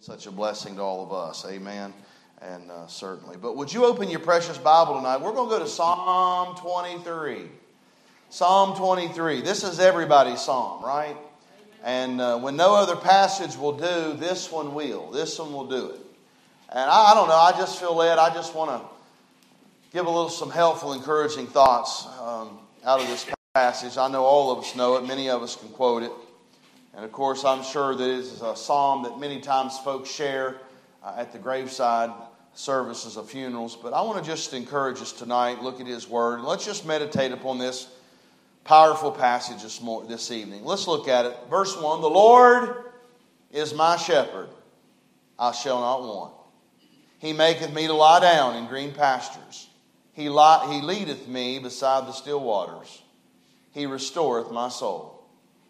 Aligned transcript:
such 0.00 0.26
a 0.26 0.30
blessing 0.30 0.76
to 0.76 0.82
all 0.82 1.04
of 1.04 1.12
us. 1.12 1.44
Amen. 1.46 1.92
And 2.40 2.70
uh, 2.70 2.86
certainly. 2.86 3.36
But 3.36 3.56
would 3.56 3.70
you 3.70 3.84
open 3.84 4.08
your 4.08 4.20
precious 4.20 4.56
Bible 4.56 4.94
tonight? 4.96 5.20
We're 5.20 5.32
going 5.32 5.50
to 5.50 5.56
go 5.58 5.62
to 5.62 5.68
Psalm 5.68 6.56
23. 6.56 7.42
Psalm 8.30 8.74
23. 8.76 9.42
This 9.42 9.62
is 9.62 9.78
everybody's 9.78 10.40
psalm, 10.40 10.82
right? 10.82 11.16
And 11.84 12.18
uh, 12.18 12.38
when 12.38 12.56
no 12.56 12.74
other 12.74 12.96
passage 12.96 13.58
will 13.58 13.76
do, 13.76 14.14
this 14.14 14.50
one 14.50 14.74
will. 14.74 15.10
This 15.10 15.38
one 15.38 15.52
will 15.52 15.66
do 15.66 15.90
it. 15.90 16.00
And 16.70 16.90
I, 16.90 17.10
I 17.10 17.14
don't 17.14 17.28
know, 17.28 17.36
I 17.36 17.52
just 17.52 17.78
feel 17.78 17.94
led. 17.94 18.18
I 18.18 18.32
just 18.32 18.54
want 18.54 18.70
to 18.70 18.88
give 19.92 20.06
a 20.06 20.10
little 20.10 20.30
some 20.30 20.50
helpful, 20.50 20.94
encouraging 20.94 21.46
thoughts 21.46 22.06
um, 22.22 22.58
out 22.86 23.00
of 23.00 23.06
this 23.06 23.26
passage. 23.54 23.98
I 23.98 24.08
know 24.08 24.24
all 24.24 24.50
of 24.50 24.64
us 24.64 24.74
know 24.74 24.96
it, 24.96 25.06
many 25.06 25.28
of 25.28 25.42
us 25.42 25.56
can 25.56 25.68
quote 25.68 26.04
it. 26.04 26.12
And 26.94 27.04
of 27.04 27.12
course, 27.12 27.44
I'm 27.44 27.62
sure 27.62 27.94
that 27.94 28.04
it 28.04 28.18
is 28.18 28.42
a 28.42 28.56
psalm 28.56 29.04
that 29.04 29.18
many 29.18 29.40
times 29.40 29.78
folks 29.78 30.10
share 30.10 30.58
uh, 31.02 31.14
at 31.16 31.32
the 31.32 31.38
graveside 31.38 32.10
services 32.54 33.16
of 33.16 33.30
funerals. 33.30 33.76
But 33.76 33.92
I 33.92 34.02
want 34.02 34.22
to 34.22 34.28
just 34.28 34.52
encourage 34.52 35.00
us 35.00 35.12
tonight, 35.12 35.62
look 35.62 35.80
at 35.80 35.86
His 35.86 36.08
Word. 36.08 36.40
Let's 36.40 36.64
just 36.64 36.86
meditate 36.86 37.32
upon 37.32 37.58
this 37.58 37.88
powerful 38.64 39.12
passage 39.12 39.62
this, 39.62 39.80
this 40.08 40.30
evening. 40.30 40.64
Let's 40.64 40.86
look 40.86 41.08
at 41.08 41.26
it. 41.26 41.36
Verse 41.48 41.76
1 41.76 42.00
The 42.00 42.10
Lord 42.10 42.84
is 43.52 43.74
my 43.74 43.96
shepherd, 43.96 44.48
I 45.38 45.52
shall 45.52 45.80
not 45.80 46.02
want. 46.02 46.34
He 47.18 47.32
maketh 47.32 47.72
me 47.72 47.86
to 47.86 47.92
lie 47.92 48.20
down 48.20 48.56
in 48.56 48.66
green 48.66 48.92
pastures. 48.92 49.68
He, 50.12 50.28
li- 50.28 50.66
he 50.68 50.80
leadeth 50.80 51.28
me 51.28 51.58
beside 51.58 52.06
the 52.06 52.12
still 52.12 52.40
waters. 52.40 53.02
He 53.72 53.86
restoreth 53.86 54.50
my 54.50 54.68
soul. 54.68 55.19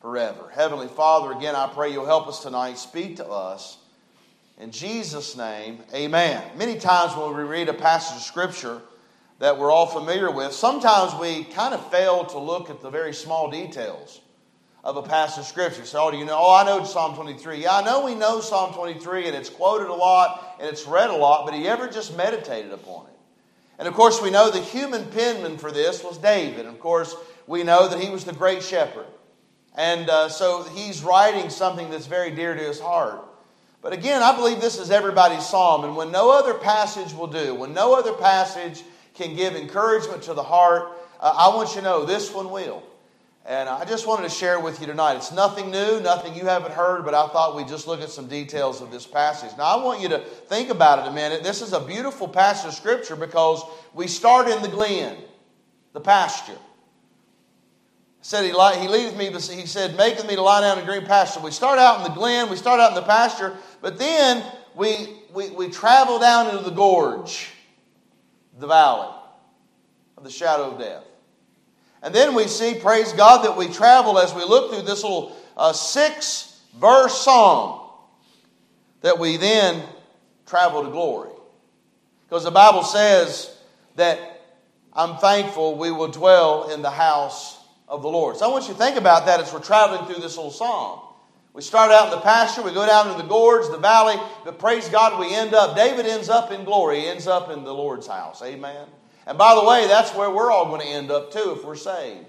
forever. 0.00 0.50
Heavenly 0.52 0.88
Father, 0.88 1.32
again, 1.32 1.54
I 1.54 1.66
pray 1.68 1.92
you'll 1.92 2.06
help 2.06 2.28
us 2.28 2.42
tonight. 2.42 2.78
Speak 2.78 3.16
to 3.16 3.26
us. 3.26 3.78
In 4.58 4.70
Jesus' 4.72 5.36
name, 5.36 5.78
amen. 5.94 6.42
Many 6.56 6.78
times 6.78 7.16
when 7.16 7.36
we 7.36 7.42
read 7.44 7.68
a 7.68 7.74
passage 7.74 8.16
of 8.16 8.22
Scripture 8.22 8.80
that 9.38 9.56
we're 9.56 9.70
all 9.70 9.86
familiar 9.86 10.30
with, 10.32 10.52
sometimes 10.52 11.14
we 11.20 11.44
kind 11.44 11.74
of 11.74 11.90
fail 11.90 12.24
to 12.26 12.38
look 12.38 12.70
at 12.70 12.80
the 12.80 12.90
very 12.90 13.14
small 13.14 13.50
details 13.50 14.20
of 14.82 14.96
a 14.96 15.02
passage 15.02 15.42
of 15.42 15.46
Scripture. 15.46 15.84
So, 15.84 16.02
oh, 16.02 16.10
do 16.10 16.16
you 16.16 16.24
know? 16.24 16.38
Oh, 16.38 16.54
I 16.54 16.64
know 16.64 16.82
Psalm 16.82 17.14
23. 17.14 17.62
Yeah, 17.62 17.76
I 17.76 17.84
know 17.84 18.04
we 18.04 18.14
know 18.14 18.40
Psalm 18.40 18.74
23 18.74 19.28
and 19.28 19.36
it's 19.36 19.50
quoted 19.50 19.88
a 19.88 19.94
lot 19.94 20.56
and 20.58 20.68
it's 20.68 20.86
read 20.86 21.10
a 21.10 21.16
lot, 21.16 21.46
but 21.46 21.54
he 21.54 21.68
ever 21.68 21.86
just 21.86 22.16
meditated 22.16 22.72
upon 22.72 23.06
it? 23.06 23.12
And 23.78 23.86
of 23.86 23.94
course, 23.94 24.20
we 24.20 24.30
know 24.30 24.50
the 24.50 24.60
human 24.60 25.04
penman 25.06 25.58
for 25.58 25.70
this 25.70 26.02
was 26.02 26.18
David. 26.18 26.66
Of 26.66 26.80
course, 26.80 27.14
we 27.46 27.62
know 27.62 27.88
that 27.88 28.00
he 28.00 28.10
was 28.10 28.24
the 28.24 28.32
great 28.32 28.62
shepherd. 28.62 29.06
And 29.78 30.10
uh, 30.10 30.28
so 30.28 30.64
he's 30.74 31.04
writing 31.04 31.50
something 31.50 31.88
that's 31.88 32.06
very 32.06 32.32
dear 32.32 32.52
to 32.52 32.60
his 32.60 32.80
heart. 32.80 33.24
But 33.80 33.92
again, 33.92 34.24
I 34.24 34.34
believe 34.34 34.60
this 34.60 34.76
is 34.76 34.90
everybody's 34.90 35.46
psalm. 35.46 35.84
And 35.84 35.94
when 35.94 36.10
no 36.10 36.36
other 36.36 36.54
passage 36.54 37.14
will 37.14 37.28
do, 37.28 37.54
when 37.54 37.72
no 37.74 37.94
other 37.94 38.12
passage 38.12 38.82
can 39.14 39.36
give 39.36 39.54
encouragement 39.54 40.24
to 40.24 40.34
the 40.34 40.42
heart, 40.42 40.98
uh, 41.20 41.32
I 41.32 41.54
want 41.54 41.70
you 41.70 41.76
to 41.76 41.82
know 41.82 42.04
this 42.04 42.34
one 42.34 42.50
will. 42.50 42.82
And 43.46 43.68
I 43.68 43.84
just 43.84 44.04
wanted 44.04 44.24
to 44.24 44.30
share 44.30 44.58
with 44.58 44.80
you 44.80 44.88
tonight. 44.88 45.14
It's 45.14 45.30
nothing 45.30 45.70
new, 45.70 46.00
nothing 46.00 46.34
you 46.34 46.44
haven't 46.44 46.72
heard, 46.72 47.04
but 47.04 47.14
I 47.14 47.28
thought 47.28 47.54
we'd 47.54 47.68
just 47.68 47.86
look 47.86 48.02
at 48.02 48.10
some 48.10 48.26
details 48.26 48.82
of 48.82 48.90
this 48.90 49.06
passage. 49.06 49.56
Now, 49.56 49.78
I 49.78 49.84
want 49.84 50.00
you 50.00 50.08
to 50.08 50.18
think 50.18 50.70
about 50.70 51.06
it 51.06 51.08
a 51.08 51.14
minute. 51.14 51.44
This 51.44 51.62
is 51.62 51.72
a 51.72 51.80
beautiful 51.80 52.26
passage 52.26 52.70
of 52.70 52.74
Scripture 52.74 53.14
because 53.14 53.62
we 53.94 54.08
start 54.08 54.48
in 54.48 54.60
the 54.60 54.68
glen, 54.68 55.16
the 55.92 56.00
pasture 56.00 56.58
said 58.20 58.44
he, 58.44 58.50
he 58.50 58.88
leadeth 58.88 59.16
me, 59.16 59.30
he 59.30 59.66
said, 59.66 59.96
maketh 59.96 60.26
me 60.26 60.34
to 60.34 60.42
lie 60.42 60.60
down 60.60 60.78
in 60.78 60.84
green 60.84 61.04
pasture. 61.04 61.40
We 61.40 61.50
start 61.50 61.78
out 61.78 61.98
in 61.98 62.04
the 62.04 62.18
glen, 62.18 62.50
we 62.50 62.56
start 62.56 62.80
out 62.80 62.90
in 62.90 62.94
the 62.94 63.02
pasture, 63.02 63.56
but 63.80 63.98
then 63.98 64.44
we, 64.74 65.08
we, 65.32 65.50
we 65.50 65.68
travel 65.68 66.18
down 66.18 66.48
into 66.48 66.64
the 66.64 66.74
gorge, 66.74 67.50
the 68.58 68.66
valley 68.66 69.14
of 70.16 70.24
the 70.24 70.30
shadow 70.30 70.72
of 70.72 70.78
death. 70.78 71.04
And 72.02 72.14
then 72.14 72.34
we 72.34 72.46
see, 72.46 72.74
praise 72.74 73.12
God, 73.12 73.44
that 73.44 73.56
we 73.56 73.68
travel 73.68 74.18
as 74.18 74.34
we 74.34 74.44
look 74.44 74.72
through 74.72 74.82
this 74.82 75.02
little 75.02 75.36
uh, 75.56 75.72
six 75.72 76.60
verse 76.76 77.16
song, 77.20 77.90
that 79.00 79.18
we 79.18 79.36
then 79.36 79.82
travel 80.46 80.84
to 80.84 80.90
glory. 80.90 81.30
Because 82.28 82.44
the 82.44 82.50
Bible 82.50 82.82
says 82.82 83.56
that 83.96 84.42
I'm 84.92 85.16
thankful 85.18 85.76
we 85.76 85.90
will 85.90 86.08
dwell 86.08 86.70
in 86.70 86.82
the 86.82 86.90
house 86.90 87.57
of 87.88 88.02
the 88.02 88.08
Lord. 88.08 88.36
So 88.36 88.48
I 88.48 88.52
want 88.52 88.68
you 88.68 88.74
to 88.74 88.78
think 88.78 88.96
about 88.96 89.26
that 89.26 89.40
as 89.40 89.52
we're 89.52 89.60
traveling 89.60 90.06
through 90.06 90.22
this 90.22 90.36
little 90.36 90.50
psalm. 90.50 91.00
We 91.54 91.62
start 91.62 91.90
out 91.90 92.04
in 92.04 92.10
the 92.10 92.20
pasture, 92.20 92.62
we 92.62 92.72
go 92.72 92.86
down 92.86 93.08
into 93.08 93.20
the 93.22 93.28
gorge, 93.28 93.68
the 93.68 93.78
valley, 93.78 94.14
but 94.44 94.58
praise 94.58 94.88
God, 94.88 95.18
we 95.18 95.34
end 95.34 95.54
up, 95.54 95.74
David 95.74 96.06
ends 96.06 96.28
up 96.28 96.52
in 96.52 96.64
glory, 96.64 97.00
he 97.00 97.06
ends 97.08 97.26
up 97.26 97.50
in 97.50 97.64
the 97.64 97.74
Lord's 97.74 98.06
house. 98.06 98.42
Amen. 98.42 98.86
And 99.26 99.36
by 99.36 99.54
the 99.54 99.64
way, 99.64 99.86
that's 99.88 100.14
where 100.14 100.30
we're 100.30 100.52
all 100.52 100.66
going 100.66 100.82
to 100.82 100.86
end 100.86 101.10
up 101.10 101.32
too 101.32 101.56
if 101.58 101.64
we're 101.64 101.74
saved. 101.74 102.26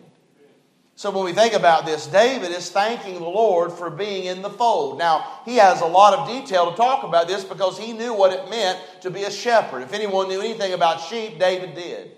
So 0.96 1.12
when 1.12 1.24
we 1.24 1.32
think 1.32 1.54
about 1.54 1.86
this, 1.86 2.08
David 2.08 2.52
is 2.52 2.72
thanking 2.72 3.14
the 3.14 3.30
Lord 3.30 3.72
for 3.72 3.90
being 3.90 4.26
in 4.26 4.42
the 4.42 4.50
fold. 4.50 4.98
Now, 4.98 5.42
he 5.46 5.56
has 5.56 5.80
a 5.80 5.86
lot 5.86 6.14
of 6.14 6.28
detail 6.28 6.72
to 6.72 6.76
talk 6.76 7.06
about 7.06 7.28
this 7.28 7.46
because 7.46 7.78
he 7.78 7.94
knew 7.94 8.14
what 8.14 8.34
it 8.34 8.50
meant 8.50 8.80
to 9.02 9.10
be 9.10 9.24
a 9.24 9.32
shepherd. 9.32 9.84
If 9.84 9.94
anyone 9.94 10.28
knew 10.28 10.42
anything 10.42 10.74
about 10.74 11.00
sheep, 11.00 11.40
David 11.40 11.74
did. 11.74 12.18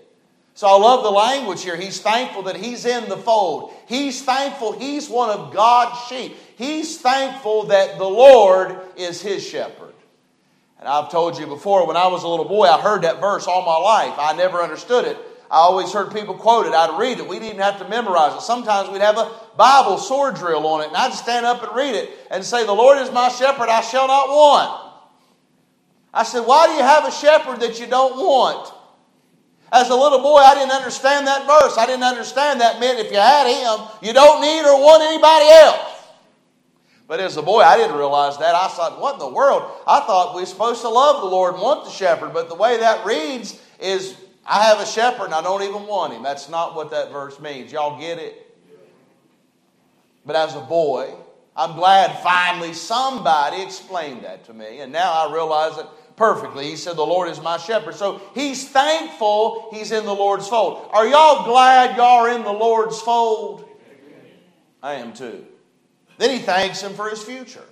So 0.54 0.66
I 0.66 0.76
love 0.78 1.02
the 1.02 1.10
language 1.10 1.62
here. 1.62 1.76
He's 1.76 2.00
thankful 2.00 2.42
that 2.42 2.56
he's 2.56 2.84
in 2.84 3.08
the 3.08 3.16
fold. 3.16 3.72
He's 3.86 4.22
thankful 4.22 4.78
he's 4.78 5.08
one 5.08 5.30
of 5.30 5.52
God's 5.52 5.98
sheep. 6.08 6.36
He's 6.56 7.00
thankful 7.00 7.64
that 7.64 7.98
the 7.98 8.08
Lord 8.08 8.78
is 8.96 9.22
his 9.22 9.46
shepherd. 9.46 9.94
And 10.78 10.88
I've 10.88 11.10
told 11.10 11.38
you 11.38 11.46
before, 11.46 11.86
when 11.86 11.96
I 11.96 12.08
was 12.08 12.24
a 12.24 12.28
little 12.28 12.44
boy, 12.44 12.66
I 12.66 12.80
heard 12.80 13.02
that 13.02 13.20
verse 13.20 13.46
all 13.46 13.64
my 13.64 13.76
life. 13.78 14.14
I 14.18 14.36
never 14.36 14.60
understood 14.60 15.06
it. 15.06 15.16
I 15.48 15.56
always 15.56 15.92
heard 15.92 16.12
people 16.12 16.34
quote 16.34 16.66
it. 16.66 16.72
I'd 16.72 16.98
read 16.98 17.18
it. 17.18 17.28
We 17.28 17.36
didn't 17.36 17.50
even 17.50 17.60
have 17.60 17.78
to 17.78 17.88
memorize 17.88 18.34
it. 18.34 18.40
Sometimes 18.40 18.88
we'd 18.88 19.02
have 19.02 19.18
a 19.18 19.30
Bible 19.56 19.98
sword 19.98 20.34
drill 20.34 20.66
on 20.66 20.80
it, 20.80 20.88
and 20.88 20.96
I'd 20.96 21.12
stand 21.12 21.46
up 21.46 21.62
and 21.62 21.76
read 21.76 21.94
it 21.94 22.10
and 22.30 22.42
say, 22.42 22.64
The 22.64 22.72
Lord 22.72 22.98
is 22.98 23.12
my 23.12 23.28
shepherd, 23.28 23.68
I 23.68 23.82
shall 23.82 24.08
not 24.08 24.28
want. 24.28 24.94
I 26.12 26.24
said, 26.24 26.40
Why 26.40 26.66
do 26.66 26.72
you 26.72 26.82
have 26.82 27.06
a 27.06 27.12
shepherd 27.12 27.60
that 27.60 27.78
you 27.78 27.86
don't 27.86 28.16
want? 28.16 28.72
As 29.72 29.88
a 29.88 29.94
little 29.94 30.18
boy, 30.18 30.36
I 30.36 30.54
didn't 30.54 30.72
understand 30.72 31.26
that 31.26 31.46
verse. 31.46 31.78
I 31.78 31.86
didn't 31.86 32.04
understand 32.04 32.60
that 32.60 32.78
meant 32.78 32.98
if 32.98 33.10
you 33.10 33.16
had 33.16 33.46
him, 33.46 33.88
you 34.02 34.12
don't 34.12 34.42
need 34.42 34.60
or 34.60 34.78
want 34.78 35.02
anybody 35.02 35.48
else. 35.48 35.88
But 37.08 37.20
as 37.20 37.36
a 37.38 37.42
boy, 37.42 37.60
I 37.60 37.78
didn't 37.78 37.96
realize 37.96 38.36
that. 38.38 38.54
I 38.54 38.68
thought, 38.68 39.00
what 39.00 39.14
in 39.14 39.18
the 39.18 39.28
world? 39.28 39.62
I 39.86 40.00
thought 40.00 40.36
we 40.36 40.42
are 40.42 40.46
supposed 40.46 40.82
to 40.82 40.88
love 40.88 41.22
the 41.22 41.28
Lord 41.28 41.54
and 41.54 41.62
want 41.62 41.84
the 41.86 41.90
shepherd. 41.90 42.34
But 42.34 42.50
the 42.50 42.54
way 42.54 42.78
that 42.78 43.04
reads 43.06 43.60
is, 43.80 44.16
I 44.46 44.62
have 44.64 44.78
a 44.78 44.86
shepherd 44.86 45.26
and 45.26 45.34
I 45.34 45.42
don't 45.42 45.62
even 45.62 45.86
want 45.86 46.12
him. 46.12 46.22
That's 46.22 46.48
not 46.48 46.74
what 46.74 46.90
that 46.90 47.10
verse 47.10 47.40
means. 47.40 47.72
Y'all 47.72 47.98
get 47.98 48.18
it? 48.18 48.54
But 50.26 50.36
as 50.36 50.54
a 50.54 50.60
boy, 50.60 51.14
I'm 51.56 51.76
glad 51.76 52.18
finally 52.22 52.72
somebody 52.74 53.62
explained 53.62 54.24
that 54.24 54.44
to 54.46 54.54
me. 54.54 54.80
And 54.80 54.92
now 54.92 55.12
I 55.12 55.32
realize 55.32 55.76
that 55.76 55.88
perfectly. 56.22 56.66
He 56.70 56.76
said, 56.76 56.94
The 56.94 57.04
Lord 57.04 57.28
is 57.28 57.40
my 57.40 57.56
shepherd. 57.56 57.96
So 57.96 58.22
he's 58.32 58.68
thankful 58.68 59.70
he's 59.72 59.90
in 59.90 60.04
the 60.04 60.14
Lord's 60.14 60.46
fold. 60.46 60.88
Are 60.92 61.04
y'all 61.04 61.44
glad 61.44 61.96
y'all 61.96 62.26
are 62.26 62.30
in 62.30 62.44
the 62.44 62.52
Lord's 62.52 63.00
fold? 63.00 63.68
I 64.80 64.94
am 64.94 65.12
too. 65.12 65.44
Then 66.18 66.30
he 66.30 66.38
thanks 66.38 66.80
him 66.80 66.94
for 66.94 67.10
his 67.10 67.20
future. 67.20 67.64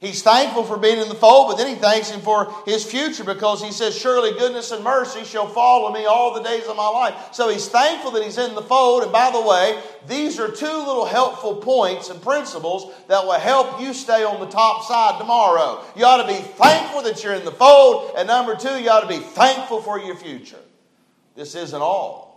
He's 0.00 0.22
thankful 0.22 0.62
for 0.62 0.76
being 0.76 1.00
in 1.00 1.08
the 1.08 1.16
fold, 1.16 1.48
but 1.48 1.56
then 1.56 1.66
he 1.66 1.74
thanks 1.74 2.08
him 2.08 2.20
for 2.20 2.54
his 2.64 2.84
future 2.84 3.24
because 3.24 3.60
he 3.60 3.72
says, 3.72 3.98
Surely 3.98 4.30
goodness 4.38 4.70
and 4.70 4.84
mercy 4.84 5.24
shall 5.24 5.48
follow 5.48 5.92
me 5.92 6.04
all 6.04 6.34
the 6.34 6.42
days 6.42 6.68
of 6.68 6.76
my 6.76 6.88
life. 6.88 7.30
So 7.32 7.48
he's 7.48 7.68
thankful 7.68 8.12
that 8.12 8.22
he's 8.22 8.38
in 8.38 8.54
the 8.54 8.62
fold. 8.62 9.02
And 9.02 9.10
by 9.10 9.32
the 9.32 9.40
way, 9.40 9.82
these 10.06 10.38
are 10.38 10.46
two 10.52 10.66
little 10.66 11.04
helpful 11.04 11.56
points 11.56 12.10
and 12.10 12.22
principles 12.22 12.92
that 13.08 13.24
will 13.24 13.40
help 13.40 13.80
you 13.80 13.92
stay 13.92 14.22
on 14.22 14.38
the 14.38 14.46
top 14.46 14.84
side 14.84 15.18
tomorrow. 15.18 15.82
You 15.96 16.04
ought 16.04 16.22
to 16.22 16.28
be 16.28 16.38
thankful 16.38 17.02
that 17.02 17.24
you're 17.24 17.34
in 17.34 17.44
the 17.44 17.50
fold. 17.50 18.12
And 18.16 18.28
number 18.28 18.54
two, 18.54 18.80
you 18.80 18.90
ought 18.90 19.00
to 19.00 19.08
be 19.08 19.18
thankful 19.18 19.82
for 19.82 19.98
your 19.98 20.14
future. 20.14 20.60
This 21.34 21.56
isn't 21.56 21.82
all. 21.82 22.27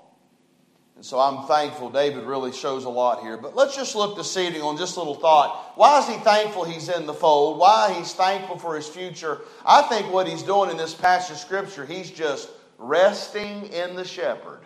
And 1.02 1.06
so 1.08 1.20
I'm 1.20 1.48
thankful 1.48 1.90
David 1.90 2.26
really 2.26 2.52
shows 2.52 2.86
a 2.86 2.90
lot 2.90 3.24
here. 3.24 3.36
But 3.36 3.56
let's 3.56 3.76
just 3.76 3.96
look 3.96 4.16
this 4.16 4.38
evening 4.38 4.62
on 4.62 4.78
just 4.78 4.98
a 4.98 5.00
little 5.00 5.16
thought. 5.16 5.72
Why 5.76 5.98
is 5.98 6.08
he 6.08 6.14
thankful 6.24 6.64
he's 6.64 6.90
in 6.90 7.08
the 7.08 7.14
fold? 7.16 7.58
Why 7.58 7.92
he's 7.98 8.14
thankful 8.14 8.60
for 8.60 8.76
his 8.76 8.88
future? 8.88 9.42
I 9.66 9.82
think 9.82 10.14
what 10.14 10.28
he's 10.28 10.44
doing 10.44 10.70
in 10.70 10.78
this 10.78 10.94
passage 10.94 11.38
of 11.38 11.38
Scripture, 11.40 11.88
he's 11.88 12.12
just 12.12 12.52
resting 12.78 13.66
in 13.74 13.96
the 13.96 14.06
shepherd. 14.06 14.60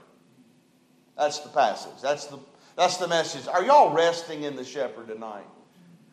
That's 1.17 1.39
the 1.39 1.47
passage. 1.47 2.01
That's 2.01 2.25
the, 2.25 2.39
that's 2.75 2.97
the 2.97 3.07
message. 3.07 3.47
Are 3.47 3.63
y'all 3.63 3.93
resting 3.93 4.43
in 4.43 4.57
the 4.57 4.65
shepherd 4.65 5.07
tonight? 5.07 5.45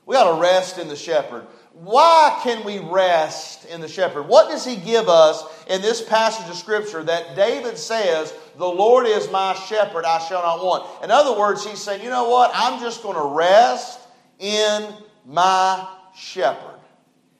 We 0.06 0.14
ought 0.14 0.36
to 0.36 0.40
rest 0.40 0.78
in 0.78 0.86
the 0.86 0.94
shepherd. 0.94 1.48
Why 1.72 2.38
can 2.44 2.64
we 2.64 2.78
rest 2.78 3.64
in 3.64 3.80
the 3.80 3.88
shepherd? 3.88 4.28
What 4.28 4.48
does 4.48 4.64
he 4.64 4.76
give 4.76 5.08
us 5.08 5.42
in 5.68 5.82
this 5.82 6.00
passage 6.00 6.48
of 6.48 6.54
Scripture 6.54 7.02
that 7.02 7.34
David 7.34 7.76
says, 7.76 8.32
The 8.56 8.66
Lord 8.66 9.06
is 9.06 9.30
my 9.30 9.54
shepherd, 9.54 10.04
I 10.04 10.18
shall 10.18 10.42
not 10.42 10.64
want? 10.64 11.04
In 11.04 11.10
other 11.10 11.38
words, 11.38 11.64
he's 11.64 11.80
saying, 11.80 12.02
You 12.02 12.10
know 12.10 12.28
what? 12.28 12.50
I'm 12.54 12.80
just 12.80 13.02
going 13.02 13.16
to 13.16 13.36
rest 13.36 14.00
in 14.38 14.92
my 15.26 15.86
shepherd. 16.14 16.80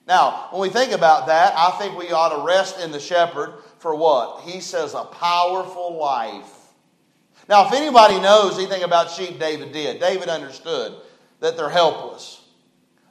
Now, 0.07 0.47
when 0.51 0.61
we 0.61 0.69
think 0.69 0.91
about 0.91 1.27
that, 1.27 1.53
I 1.55 1.71
think 1.79 1.97
we 1.97 2.11
ought 2.11 2.35
to 2.35 2.45
rest 2.45 2.79
in 2.79 2.91
the 2.91 2.99
shepherd 2.99 3.53
for 3.79 3.95
what? 3.95 4.41
He 4.41 4.59
says, 4.59 4.93
a 4.93 5.03
powerful 5.05 5.97
life. 5.97 6.51
Now, 7.47 7.67
if 7.67 7.73
anybody 7.73 8.19
knows 8.19 8.57
anything 8.57 8.83
about 8.83 9.11
sheep, 9.11 9.39
David 9.39 9.71
did. 9.71 9.99
David 9.99 10.29
understood 10.29 10.95
that 11.39 11.57
they're 11.57 11.69
helpless. 11.69 12.41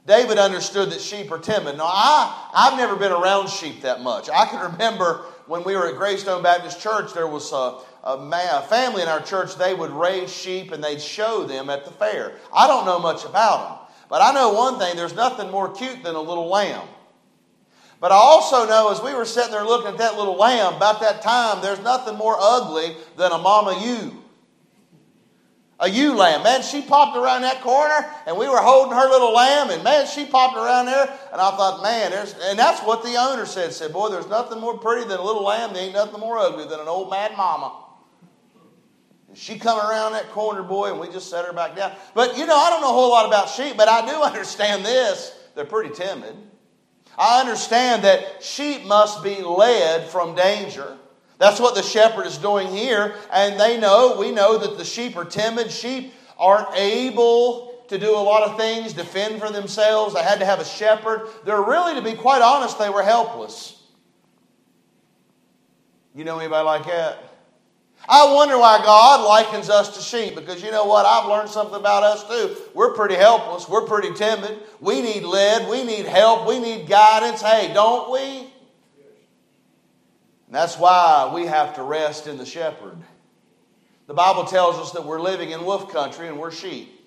David 0.06 0.38
understood 0.38 0.90
that 0.90 1.00
sheep 1.00 1.31
are 1.31 1.38
timid. 1.38 1.76
Now, 1.76 1.87
I, 1.87 2.50
I've 2.54 2.78
never 2.78 2.96
been 2.96 3.12
around 3.12 3.49
sheep 3.49 3.82
that 3.82 4.00
much. 4.00 4.28
I 4.28 4.46
can 4.46 4.72
remember 4.72 5.26
when 5.46 5.64
we 5.64 5.76
were 5.76 5.88
at 5.88 5.96
Greystone 5.96 6.43
Baptist 6.43 6.81
Church, 6.81 7.12
there 7.14 7.26
was 7.26 7.52
a, 7.52 7.78
a, 8.02 8.62
family 8.69 9.02
in 9.02 9.08
our 9.08 9.20
church, 9.20 9.56
they 9.56 9.75
would 9.75 9.90
raise 9.90 10.32
sheep 10.32 10.72
and 10.72 10.82
they'd 10.82 11.00
show 11.00 11.44
them 11.44 11.70
at 11.70 11.84
the 11.84 11.90
fair. 11.90 12.34
I 12.52 12.66
don't 12.66 12.84
know 12.84 12.99
much 12.99 13.25
about 13.25 13.69
them, 13.69 13.96
but 14.08 14.22
I 14.22 14.32
know 14.32 14.52
one 14.52 14.78
thing 14.78 14.96
there's 14.96 15.14
nothing 15.14 15.50
more 15.50 15.72
cute 15.72 16.02
than 16.02 16.14
a 16.14 16.20
little 16.20 16.49
lamb. 16.49 16.87
But 18.00 18.10
I 18.10 18.16
also 18.16 18.66
know 18.66 18.90
as 18.90 19.00
we 19.00 19.14
were 19.14 19.25
sitting 19.25 19.52
there 19.52 19.64
looking 19.64 19.93
at 19.93 19.99
that 19.99 20.16
little 20.16 20.37
lamb, 20.37 20.75
about 20.75 21.00
that 21.02 21.22
time, 21.22 21.62
there's 21.62 21.81
nothing 21.81 22.16
more 22.16 22.37
ugly 22.38 22.96
than 23.16 23.31
a 23.31 23.38
mama 23.38 23.81
ewe 23.84 24.22
a 25.82 25.90
ewe 25.90 26.14
lamb. 26.14 26.44
Man, 26.44 26.62
she 26.62 26.81
popped 26.81 27.16
around 27.16 27.43
that 27.43 27.60
corner, 27.60 28.08
and 28.26 28.38
we 28.38 28.49
were 28.49 28.58
holding 28.58 28.96
her 28.96 29.08
little 29.08 29.34
lamb, 29.34 29.70
and 29.70 29.82
man, 29.82 30.06
she 30.06 30.25
popped 30.25 30.56
around 30.56 30.87
there, 30.87 31.02
and 31.32 31.40
I 31.40 31.50
thought, 31.56 31.82
man, 31.82 32.12
there's, 32.12 32.34
and 32.34 32.56
that's 32.56 32.81
what 32.82 33.02
the 33.02 33.16
owner 33.16 33.44
said. 33.44 33.72
Said, 33.72 33.93
boy, 33.93 34.08
there's 34.08 34.28
nothing 34.28 34.60
more 34.60 34.78
pretty 34.78 35.08
than 35.08 35.19
a 35.19 35.22
little 35.22 35.43
lamb. 35.43 35.75
There 35.75 35.82
ain't 35.82 35.93
nothing 35.93 36.20
more 36.20 36.38
ugly 36.38 36.66
than 36.66 36.78
an 36.78 36.87
old 36.87 37.10
mad 37.10 37.37
mama. 37.37 37.81
And 39.32 39.38
she 39.38 39.58
come 39.58 39.79
around 39.79 40.12
that 40.12 40.29
corner, 40.29 40.62
boy, 40.62 40.90
and 40.90 41.00
we 41.00 41.08
just 41.08 41.31
set 41.31 41.46
her 41.46 41.55
back 41.55 41.75
down. 41.75 41.93
But 42.12 42.37
you 42.37 42.44
know, 42.44 42.55
I 42.55 42.69
don't 42.69 42.82
know 42.82 42.90
a 42.90 42.93
whole 42.93 43.08
lot 43.08 43.26
about 43.26 43.49
sheep, 43.49 43.79
but 43.79 43.88
I 43.88 44.06
do 44.06 44.23
understand 44.23 44.84
this: 44.84 45.34
they're 45.55 45.64
pretty 45.64 45.94
timid. 45.94 46.37
I 47.17 47.40
understand 47.40 48.05
that 48.05 48.43
sheep 48.43 48.84
must 48.84 49.25
be 49.25 49.37
led 49.37 50.06
from 50.06 50.34
danger. 50.34 50.99
That's 51.38 51.58
what 51.58 51.75
the 51.75 51.82
shepherd 51.82 52.26
is 52.26 52.37
doing 52.37 52.69
here. 52.69 53.14
And 53.32 53.58
they 53.58 53.81
know, 53.81 54.19
we 54.19 54.32
know 54.32 54.58
that 54.58 54.76
the 54.76 54.84
sheep 54.84 55.17
are 55.17 55.25
timid. 55.25 55.70
Sheep 55.70 56.12
aren't 56.38 56.75
able 56.76 57.85
to 57.88 57.99
do 57.99 58.14
a 58.14 58.20
lot 58.20 58.43
of 58.43 58.58
things, 58.58 58.93
defend 58.93 59.40
for 59.40 59.50
themselves. 59.50 60.14
They 60.14 60.23
had 60.23 60.40
to 60.40 60.44
have 60.44 60.61
a 60.61 60.64
shepherd. 60.64 61.28
They're 61.46 61.62
really, 61.62 61.94
to 61.94 62.02
be 62.02 62.14
quite 62.14 62.43
honest, 62.43 62.78
they 62.78 62.90
were 62.90 63.02
helpless. 63.02 63.82
You 66.14 66.25
know 66.25 66.38
anybody 66.38 66.64
like 66.67 66.85
that? 66.85 67.31
I 68.08 68.34
wonder 68.34 68.58
why 68.58 68.78
God 68.78 69.26
likens 69.26 69.70
us 69.70 69.96
to 69.96 70.02
sheep 70.02 70.34
because 70.34 70.62
you 70.62 70.70
know 70.70 70.84
what? 70.84 71.06
I've 71.06 71.28
learned 71.28 71.49
something 71.49 71.76
about 71.76 72.02
us 72.02 72.26
too. 72.26 72.56
We're 72.75 72.94
pretty 72.94 73.14
helpless. 73.14 73.69
We're 73.69 73.87
pretty 73.87 74.12
timid. 74.14 74.58
We 74.81 75.00
need 75.00 75.22
led. 75.22 75.69
We 75.70 75.84
need 75.84 76.06
help. 76.06 76.49
We 76.49 76.58
need 76.58 76.88
guidance. 76.88 77.43
Hey, 77.43 77.72
don't 77.72 78.10
we? 78.10 78.52
And 80.46 80.60
that's 80.60 80.76
why 80.78 81.31
we 81.32 81.46
have 81.46 81.76
to 81.76 81.82
rest 81.82 82.26
in 82.26 82.38
the 82.38 82.44
shepherd. 82.44 82.99
The 84.08 84.14
Bible 84.14 84.44
tells 84.44 84.76
us 84.76 84.90
that 84.93 85.04
we're 85.04 85.20
living 85.20 85.52
in 85.52 85.64
wolf 85.64 85.90
country 85.93 86.28
and 86.28 86.38
we're 86.38 86.50
sheep. 86.50 87.00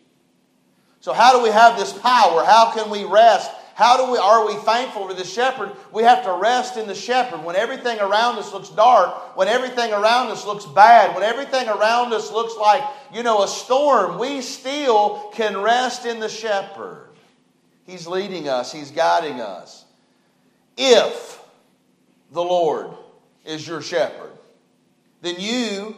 So, 1.01 1.13
how 1.13 1.37
do 1.37 1.43
we 1.43 1.49
have 1.49 1.77
this 1.77 1.93
power? 1.93 2.43
How 2.43 2.71
can 2.73 2.89
we 2.89 3.03
rest? 3.03 3.51
How 3.75 3.97
do 3.97 4.09
we 4.09 4.17
are 4.17 4.47
we 4.47 4.53
thankful 4.53 5.05
for 5.05 5.13
the 5.13 5.25
shepherd? 5.25 5.73
We 5.91 6.03
have 6.03 6.23
to 6.23 6.31
rest 6.31 6.77
in 6.77 6.87
the 6.87 6.95
shepherd. 6.95 7.43
When 7.43 7.57
everything 7.57 7.99
around 7.99 8.37
us 8.37 8.53
looks 8.53 8.69
dark, 8.69 9.35
when 9.35 9.49
everything 9.49 9.91
around 9.91 10.29
us 10.29 10.45
looks 10.45 10.65
bad, 10.65 11.13
when 11.13 11.25
everything 11.25 11.67
around 11.67 12.13
us 12.13 12.31
looks 12.31 12.55
like, 12.55 12.81
you 13.13 13.21
know, 13.21 13.43
a 13.43 13.49
storm, 13.49 14.17
we 14.17 14.39
still 14.39 15.29
can 15.33 15.57
rest 15.57 16.05
in 16.05 16.21
the 16.21 16.29
shepherd. 16.29 17.09
He's 17.85 18.07
leading 18.07 18.47
us, 18.47 18.71
he's 18.71 18.91
guiding 18.91 19.41
us. 19.41 19.83
If 20.77 21.41
the 22.31 22.41
Lord 22.41 22.91
is 23.43 23.67
your 23.67 23.81
shepherd, 23.81 24.31
then 25.21 25.35
you 25.37 25.97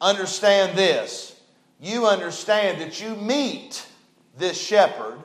understand 0.00 0.78
this. 0.78 1.38
You 1.82 2.06
understand 2.06 2.80
that 2.80 3.02
you 3.02 3.14
meet 3.14 3.86
this 4.38 4.58
shepherd 4.58 5.18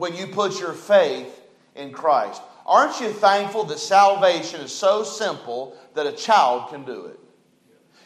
when 0.00 0.16
you 0.16 0.26
put 0.26 0.58
your 0.58 0.72
faith 0.72 1.42
in 1.74 1.92
Christ. 1.92 2.40
Aren't 2.64 3.00
you 3.00 3.10
thankful 3.10 3.64
that 3.64 3.78
salvation 3.78 4.62
is 4.62 4.74
so 4.74 5.04
simple 5.04 5.76
that 5.92 6.06
a 6.06 6.12
child 6.12 6.70
can 6.70 6.84
do 6.84 7.04
it? 7.04 7.20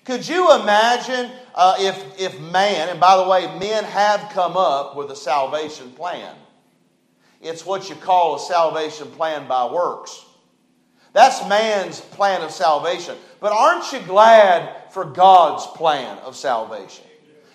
Could 0.04 0.26
you 0.26 0.60
imagine 0.60 1.30
uh, 1.54 1.76
if, 1.78 2.20
if 2.20 2.40
man, 2.40 2.88
and 2.88 2.98
by 2.98 3.16
the 3.16 3.28
way, 3.28 3.46
men 3.60 3.84
have 3.84 4.28
come 4.32 4.56
up 4.56 4.96
with 4.96 5.08
a 5.12 5.16
salvation 5.16 5.92
plan? 5.92 6.34
It's 7.40 7.64
what 7.64 7.88
you 7.88 7.94
call 7.94 8.34
a 8.34 8.40
salvation 8.40 9.08
plan 9.12 9.46
by 9.46 9.70
works. 9.70 10.26
That's 11.12 11.48
man's 11.48 12.00
plan 12.00 12.42
of 12.42 12.50
salvation. 12.50 13.16
But 13.38 13.52
aren't 13.52 13.92
you 13.92 14.00
glad 14.00 14.90
for 14.90 15.04
God's 15.04 15.64
plan 15.68 16.18
of 16.18 16.34
salvation? 16.34 17.06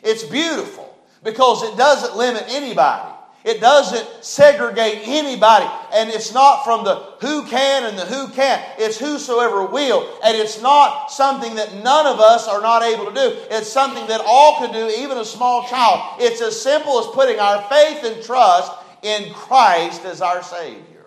It's 0.02 0.24
beautiful 0.24 0.98
because 1.26 1.62
it 1.64 1.76
doesn't 1.76 2.16
limit 2.16 2.46
anybody. 2.48 3.19
It 3.46 3.62
doesn't 3.62 4.24
segregate 4.24 5.02
anybody. 5.06 5.66
And 5.94 6.10
it's 6.10 6.34
not 6.34 6.64
from 6.64 6.84
the 6.84 6.96
who 7.22 7.46
can 7.46 7.86
and 7.86 7.98
the 7.98 8.06
who 8.06 8.28
can't. 8.34 8.62
It's 8.78 8.98
whosoever 8.98 9.66
will. 9.66 10.20
And 10.24 10.36
it's 10.36 10.62
not 10.62 11.08
something 11.12 11.56
that 11.56 11.76
none 11.76 12.06
of 12.06 12.20
us 12.20 12.48
are 12.48 12.62
not 12.62 12.84
able 12.84 13.06
to 13.06 13.14
do. 13.14 13.38
It's 13.50 13.70
something 13.70 14.06
that 14.08 14.22
all 14.26 14.58
can 14.58 14.74
do, 14.74 14.94
even 14.98 15.18
a 15.18 15.26
small 15.26 15.68
child. 15.68 16.22
It's 16.22 16.42
as 16.42 16.62
simple 16.62 17.00
as 17.00 17.08
putting 17.08 17.40
our 17.40 17.62
faith 17.70 18.04
and 18.04 18.24
trust 18.24 18.74
in 19.04 19.34
Christ 19.34 20.04
as 20.04 20.22
our 20.22 20.44
Savior. 20.44 21.06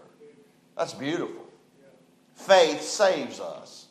That's 0.76 0.94
beautiful. 0.94 1.44
Faith 2.34 2.80
saves 2.80 3.40
us. 3.40 3.86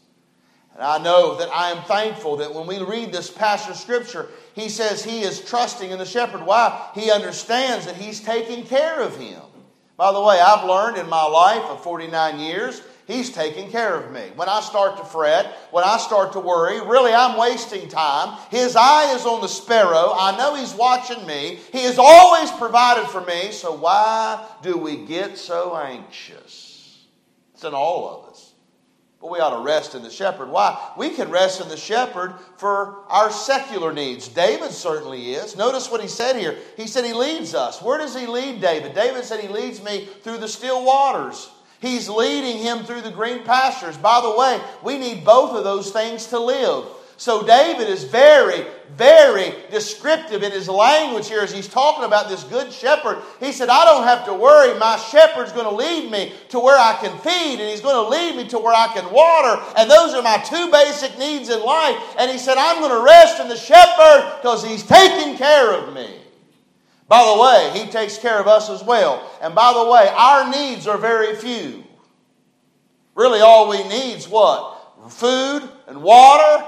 And 0.73 0.83
I 0.83 0.97
know 0.97 1.37
that 1.37 1.49
I 1.49 1.71
am 1.71 1.83
thankful 1.83 2.37
that 2.37 2.53
when 2.53 2.65
we 2.65 2.81
read 2.81 3.11
this 3.11 3.29
passage 3.29 3.71
of 3.71 3.77
Scripture, 3.77 4.29
he 4.53 4.69
says 4.69 5.03
he 5.03 5.21
is 5.21 5.41
trusting 5.41 5.91
in 5.91 5.99
the 5.99 6.05
shepherd. 6.05 6.45
Why? 6.45 6.89
He 6.93 7.11
understands 7.11 7.85
that 7.85 7.95
he's 7.95 8.19
taking 8.19 8.65
care 8.65 9.01
of 9.01 9.17
him. 9.17 9.41
By 9.97 10.11
the 10.11 10.21
way, 10.21 10.39
I've 10.39 10.67
learned 10.67 10.97
in 10.97 11.07
my 11.09 11.23
life 11.25 11.63
of 11.65 11.83
49 11.83 12.39
years, 12.39 12.81
he's 13.05 13.29
taking 13.29 13.69
care 13.69 13.95
of 13.95 14.11
me. 14.11 14.31
When 14.35 14.49
I 14.49 14.61
start 14.61 14.97
to 14.97 15.05
fret, 15.05 15.45
when 15.69 15.83
I 15.83 15.97
start 15.97 16.33
to 16.33 16.39
worry, 16.39 16.81
really 16.81 17.13
I'm 17.13 17.37
wasting 17.37 17.87
time. 17.87 18.37
His 18.49 18.75
eye 18.75 19.13
is 19.13 19.25
on 19.25 19.41
the 19.41 19.47
sparrow. 19.47 20.13
I 20.17 20.35
know 20.37 20.55
he's 20.55 20.73
watching 20.73 21.25
me. 21.27 21.59
He 21.71 21.83
has 21.83 21.99
always 21.99 22.49
provided 22.51 23.07
for 23.09 23.21
me. 23.21 23.51
So 23.51 23.75
why 23.75 24.43
do 24.63 24.75
we 24.77 25.05
get 25.05 25.37
so 25.37 25.75
anxious? 25.75 27.05
It's 27.53 27.63
in 27.63 27.73
all 27.73 28.23
of 28.23 28.31
us. 28.31 28.50
But 29.21 29.29
we 29.29 29.39
ought 29.39 29.55
to 29.55 29.63
rest 29.63 29.93
in 29.93 30.01
the 30.01 30.09
shepherd. 30.09 30.49
Why? 30.49 30.91
We 30.97 31.11
can 31.11 31.29
rest 31.29 31.61
in 31.61 31.69
the 31.69 31.77
shepherd 31.77 32.33
for 32.57 32.95
our 33.07 33.29
secular 33.29 33.93
needs. 33.93 34.27
David 34.27 34.71
certainly 34.71 35.35
is. 35.35 35.55
Notice 35.55 35.91
what 35.91 36.01
he 36.01 36.07
said 36.07 36.35
here. 36.35 36.57
He 36.75 36.87
said 36.87 37.05
he 37.05 37.13
leads 37.13 37.53
us. 37.53 37.81
Where 37.83 37.99
does 37.99 38.15
he 38.15 38.25
lead 38.25 38.61
David? 38.61 38.95
David 38.95 39.23
said 39.23 39.39
he 39.39 39.47
leads 39.47 39.83
me 39.83 40.05
through 40.23 40.39
the 40.39 40.47
still 40.47 40.83
waters. 40.83 41.51
He's 41.79 42.09
leading 42.09 42.57
him 42.57 42.83
through 42.83 43.01
the 43.01 43.11
green 43.11 43.43
pastures. 43.43 43.97
By 43.97 44.21
the 44.21 44.35
way, 44.35 44.59
we 44.83 44.97
need 44.97 45.23
both 45.23 45.55
of 45.55 45.63
those 45.63 45.91
things 45.91 46.27
to 46.27 46.39
live. 46.39 46.85
So 47.21 47.45
David 47.45 47.87
is 47.87 48.03
very, 48.03 48.65
very 48.97 49.53
descriptive 49.69 50.41
in 50.41 50.51
his 50.51 50.67
language 50.67 51.27
here 51.27 51.41
as 51.41 51.53
he's 51.53 51.67
talking 51.67 52.03
about 52.03 52.29
this 52.29 52.43
good 52.45 52.73
shepherd. 52.73 53.21
He 53.39 53.51
said, 53.51 53.69
I 53.69 53.85
don't 53.85 54.05
have 54.05 54.25
to 54.25 54.33
worry. 54.33 54.75
My 54.79 54.97
shepherd's 54.97 55.51
going 55.51 55.67
to 55.67 55.75
lead 55.75 56.11
me 56.11 56.33
to 56.49 56.59
where 56.59 56.79
I 56.79 56.97
can 56.99 57.15
feed, 57.19 57.59
and 57.59 57.69
he's 57.69 57.79
going 57.79 57.93
to 57.93 58.09
lead 58.09 58.37
me 58.37 58.47
to 58.49 58.57
where 58.57 58.73
I 58.73 58.87
can 58.87 59.05
water. 59.13 59.63
And 59.77 59.87
those 59.87 60.15
are 60.15 60.23
my 60.23 60.37
two 60.37 60.71
basic 60.71 61.15
needs 61.19 61.49
in 61.49 61.61
life. 61.63 61.95
And 62.17 62.31
he 62.31 62.39
said, 62.39 62.57
I'm 62.57 62.79
going 62.79 62.89
to 62.89 63.05
rest 63.05 63.39
in 63.39 63.49
the 63.49 63.55
shepherd 63.55 64.37
because 64.41 64.65
he's 64.65 64.81
taking 64.81 65.37
care 65.37 65.75
of 65.75 65.93
me. 65.93 66.09
By 67.07 67.23
the 67.23 67.39
way, 67.39 67.85
he 67.85 67.91
takes 67.91 68.17
care 68.17 68.39
of 68.39 68.47
us 68.47 68.67
as 68.67 68.83
well. 68.83 69.29
And 69.43 69.53
by 69.53 69.73
the 69.73 69.91
way, 69.91 70.11
our 70.11 70.49
needs 70.49 70.87
are 70.87 70.97
very 70.97 71.35
few. 71.35 71.83
Really, 73.13 73.41
all 73.41 73.69
we 73.69 73.87
need 73.87 74.15
is 74.15 74.27
what? 74.27 74.79
Food 75.07 75.69
and 75.85 76.01
water 76.01 76.65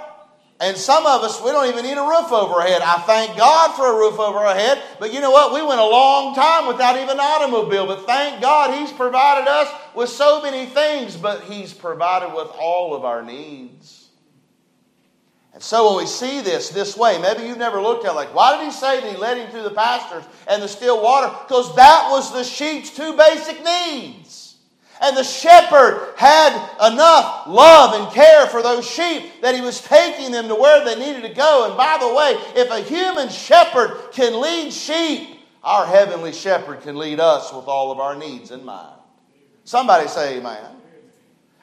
And 0.60 0.78
some 0.78 1.06
of 1.06 1.24
us, 1.24 1.42
we 1.44 1.52
don't 1.52 1.68
even 1.68 1.84
need 1.84 1.98
a 1.98 2.02
roof 2.02 2.32
over 2.32 2.54
our 2.54 2.68
head. 2.68 2.82
I 2.82 3.00
thank 3.02 3.38
God 3.38 3.76
for 3.76 3.92
a 3.92 3.98
roof 3.98 4.20
over 4.20 4.38
our 4.38 4.56
head. 4.56 4.82
But 5.00 5.14
you 5.14 5.20
know 5.20 5.32
what? 5.32 5.54
We 5.54 5.62
went 5.66 5.82
a 5.82 5.86
long 5.86 6.36
time 6.36 6.68
without 6.68 6.96
even 6.96 7.10
an 7.10 7.20
automobile. 7.20 7.88
But 7.88 8.06
thank 8.06 8.42
God 8.42 8.80
He's 8.80 8.92
provided 8.92 9.50
us 9.50 9.74
with 9.96 10.10
so 10.10 10.42
many 10.42 10.66
things, 10.68 11.18
but 11.18 11.44
He's 11.44 11.74
provided 11.74 12.34
with 12.36 12.48
all 12.58 12.94
of 12.94 13.04
our 13.04 13.24
needs. 13.24 14.08
And 15.54 15.62
so 15.62 15.90
when 15.90 16.04
we 16.04 16.08
see 16.08 16.42
this 16.42 16.70
this 16.70 16.98
way, 16.98 17.20
maybe 17.22 17.44
you've 17.48 17.58
never 17.58 17.82
looked 17.82 18.06
at 18.06 18.12
it 18.12 18.16
like, 18.16 18.34
why 18.34 18.58
did 18.58 18.66
He 18.66 18.72
say 18.72 19.02
that 19.02 19.12
He 19.12 19.18
led 19.18 19.38
him 19.38 19.52
through 19.52 19.64
the 19.64 19.72
pastures 19.72 20.24
and 20.48 20.62
the 20.62 20.68
still 20.68 21.02
water? 21.02 21.36
Because 21.48 21.76
that 21.76 22.08
was 22.10 22.32
the 22.32 22.44
sheep's 22.44 22.90
two 22.90 23.16
basic 23.18 23.64
needs. 23.64 24.43
And 25.04 25.18
the 25.18 25.24
shepherd 25.24 26.14
had 26.16 26.54
enough 26.94 27.46
love 27.46 28.02
and 28.02 28.14
care 28.14 28.48
for 28.48 28.64
those 28.64 28.90
sheep 28.90 29.42
that 29.42 29.54
he 29.54 29.60
was 29.60 29.82
taking 29.82 30.32
them 30.32 30.48
to 30.48 30.56
where 30.56 30.86
they 30.86 30.98
needed 30.98 31.24
to 31.24 31.34
go. 31.34 31.68
And 31.68 31.76
by 31.76 31.98
the 32.00 32.14
way, 32.14 32.38
if 32.56 32.72
a 32.72 32.80
human 32.80 33.28
shepherd 33.28 34.14
can 34.14 34.40
lead 34.40 34.72
sheep, 34.72 35.42
our 35.62 35.86
heavenly 35.86 36.32
shepherd 36.32 36.84
can 36.84 36.96
lead 36.96 37.20
us 37.20 37.52
with 37.54 37.68
all 37.68 37.92
of 37.92 38.00
our 38.00 38.16
needs 38.16 38.52
in 38.52 38.64
mind. 38.64 38.96
Somebody 39.66 40.08
say 40.08 40.38
amen. 40.38 40.70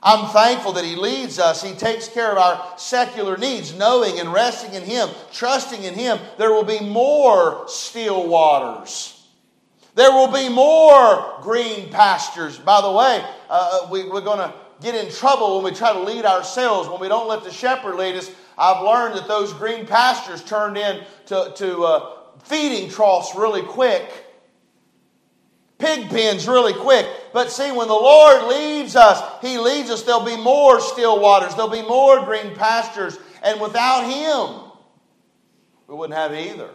I'm 0.02 0.28
thankful 0.32 0.73
that 0.75 0.85
He 0.85 0.97
leads 0.97 1.38
us. 1.38 1.62
He 1.62 1.75
takes 1.75 2.09
care 2.09 2.32
of 2.32 2.38
our 2.38 2.78
secular 2.78 3.38
needs, 3.38 3.75
knowing 3.75 4.20
and 4.20 4.35
resting 4.35 4.75
in 4.75 4.82
Him, 4.82 5.09
trusting 5.32 5.82
in 5.82 5.94
Him. 5.94 6.18
There 6.37 6.52
will 6.52 6.64
be 6.64 6.80
more 6.80 7.64
still 7.68 8.28
waters. 8.28 9.20
There 10.00 10.12
will 10.12 10.33
be 10.33 10.49
more 10.49 11.37
green 11.42 11.90
pastures. 11.90 12.57
By 12.57 12.80
the 12.80 12.90
way, 12.90 13.23
uh, 13.50 13.83
uh 13.85 13.88
we, 13.90 14.09
we're 14.09 14.23
going 14.23 14.38
to 14.38 14.54
get 14.80 14.95
in 14.95 15.12
trouble 15.12 15.57
when 15.57 15.71
we 15.71 15.76
try 15.76 15.92
to 15.92 16.00
lead 16.00 16.25
ourselves, 16.25 16.88
when 16.88 17.02
we 17.02 17.09
don't 17.09 17.28
let 17.28 17.45
the 17.45 17.50
shepherd 17.50 17.97
lead 17.97 18.16
us. 18.16 18.30
I've 18.57 18.83
learned 18.83 19.19
that 19.19 19.28
those 19.28 19.52
green 19.52 19.87
pastures 19.87 20.42
turned 20.42 20.78
into 20.78 21.52
to, 21.54 21.83
uh, 21.83 22.16
feeding 22.45 22.88
troughs 22.88 23.35
really 23.37 23.61
quick, 23.61 24.11
pig 25.76 26.09
pens 26.09 26.49
really 26.49 26.73
quick. 26.73 27.07
But 27.35 27.52
see, 27.52 27.71
when 27.71 27.88
the 27.88 27.92
Lord 27.92 28.45
leads 28.45 28.97
us, 28.97 29.23
He 29.42 29.59
leads 29.59 29.90
us, 29.90 30.04
there'll 30.04 30.25
be 30.25 30.38
more 30.38 30.80
still 30.80 31.21
waters, 31.21 31.54
there'll 31.57 31.71
be 31.71 31.83
more 31.83 32.25
green 32.25 32.54
pastures. 32.54 33.19
And 33.42 33.61
without 33.61 34.09
Him, 34.09 34.73
we 35.88 35.95
wouldn't 35.95 36.19
have 36.19 36.33
either. 36.33 36.71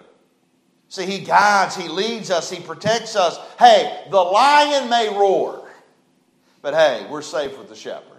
See, 0.90 1.06
He 1.06 1.20
guides, 1.20 1.76
He 1.76 1.88
leads 1.88 2.32
us, 2.32 2.50
He 2.50 2.60
protects 2.62 3.16
us. 3.16 3.38
Hey, 3.58 4.06
the 4.10 4.22
lion 4.22 4.90
may 4.90 5.10
roar, 5.10 5.68
but 6.62 6.74
hey, 6.74 7.06
we're 7.10 7.22
safe 7.22 7.58
with 7.58 7.70
the 7.70 7.76
shepherd. 7.76 8.16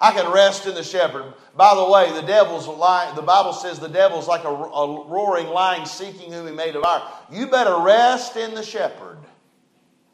I 0.00 0.12
can 0.12 0.30
rest 0.30 0.66
in 0.66 0.74
the 0.74 0.82
shepherd. 0.82 1.32
By 1.56 1.74
the 1.74 1.88
way, 1.88 2.12
the 2.12 2.26
devil's 2.26 2.66
the 2.66 3.22
Bible 3.22 3.52
says 3.52 3.78
the 3.78 3.88
devil's 3.88 4.28
like 4.28 4.44
a, 4.44 4.48
a 4.48 5.08
roaring 5.08 5.46
lion 5.46 5.86
seeking 5.86 6.32
whom 6.32 6.46
he 6.46 6.52
may 6.52 6.70
devour. 6.70 7.10
You 7.32 7.46
better 7.46 7.78
rest 7.78 8.36
in 8.36 8.54
the 8.54 8.62
shepherd. 8.62 9.18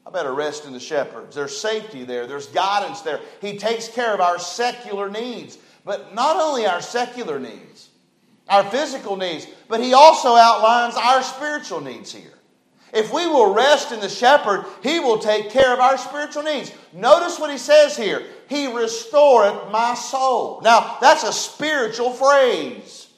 I 0.07 0.11
better 0.11 0.33
rest 0.33 0.67
in 0.67 0.73
the 0.73 0.81
shepherd. 0.81 1.33
There's 1.33 1.57
safety 1.57 2.05
there, 2.05 2.27
there's 2.27 2.47
guidance 2.49 3.01
there. 3.01 3.21
He 3.41 3.59
takes 3.59 3.89
care 3.89 4.15
of 4.15 4.21
our 4.21 4.39
secular 4.39 5.11
needs, 5.11 5.59
but 5.85 6.15
not 6.15 6.37
only 6.37 6.67
our 6.67 6.81
secular 6.81 7.41
needs 7.41 7.89
our 8.53 8.65
physical 8.65 9.17
needs, 9.17 9.47
but 9.67 9.81
he 9.81 9.95
also 9.95 10.37
outlines 10.37 10.95
our 10.95 11.23
spiritual 11.23 11.81
needs 11.81 12.13
here. 12.13 12.39
If 12.93 13.11
we 13.11 13.27
will 13.27 13.55
rest 13.55 13.93
in 13.93 14.01
the 14.01 14.09
shepherd, 14.11 14.67
he 14.83 15.01
will 15.01 15.19
take 15.19 15.49
care 15.49 15.73
of 15.73 15.81
our 15.81 15.97
spiritual 15.97 16.43
needs. 16.43 16.71
Notice 16.93 17.39
what 17.39 17.51
he 17.51 17.57
says 17.57 17.97
here 17.97 18.23
He 18.51 18.67
restoreth 18.67 19.71
my 19.73 19.95
soul. 19.95 20.61
Now, 20.63 20.99
that's 21.01 21.25
a 21.25 21.33
spiritual 21.33 22.13
phrase. 22.13 23.09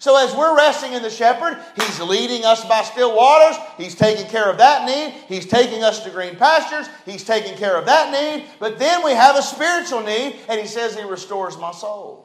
So, 0.00 0.16
as 0.16 0.34
we're 0.34 0.56
resting 0.56 0.94
in 0.94 1.02
the 1.02 1.10
shepherd, 1.10 1.62
he's 1.76 2.00
leading 2.00 2.44
us 2.44 2.64
by 2.64 2.82
still 2.82 3.14
waters. 3.14 3.56
He's 3.76 3.94
taking 3.94 4.26
care 4.26 4.50
of 4.50 4.58
that 4.58 4.86
need. 4.86 5.14
He's 5.28 5.46
taking 5.46 5.84
us 5.84 6.02
to 6.04 6.10
green 6.10 6.34
pastures. 6.34 6.88
He's 7.06 7.22
taking 7.22 7.56
care 7.56 7.76
of 7.76 7.86
that 7.86 8.10
need. 8.10 8.48
But 8.58 8.78
then 8.78 9.04
we 9.04 9.12
have 9.12 9.36
a 9.36 9.42
spiritual 9.42 10.02
need, 10.02 10.40
and 10.48 10.58
he 10.58 10.66
says 10.66 10.96
he 10.96 11.04
restores 11.04 11.56
my 11.58 11.70
soul. 11.70 12.19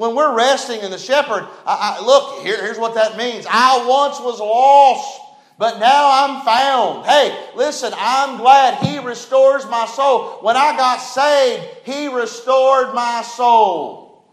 When 0.00 0.14
we're 0.14 0.34
resting 0.34 0.80
in 0.80 0.90
the 0.90 0.96
shepherd, 0.96 1.46
I, 1.66 1.98
I, 1.98 2.02
look, 2.02 2.42
here, 2.42 2.56
here's 2.58 2.78
what 2.78 2.94
that 2.94 3.18
means. 3.18 3.44
I 3.46 3.86
once 3.86 4.18
was 4.18 4.40
lost, 4.40 5.20
but 5.58 5.78
now 5.78 6.08
I'm 6.10 6.42
found. 6.42 7.04
Hey, 7.04 7.38
listen, 7.54 7.92
I'm 7.94 8.38
glad 8.38 8.82
He 8.82 8.98
restores 8.98 9.66
my 9.66 9.84
soul. 9.84 10.38
When 10.40 10.56
I 10.56 10.74
got 10.74 11.00
saved, 11.00 11.62
He 11.84 12.08
restored 12.08 12.94
my 12.94 13.20
soul. 13.36 14.24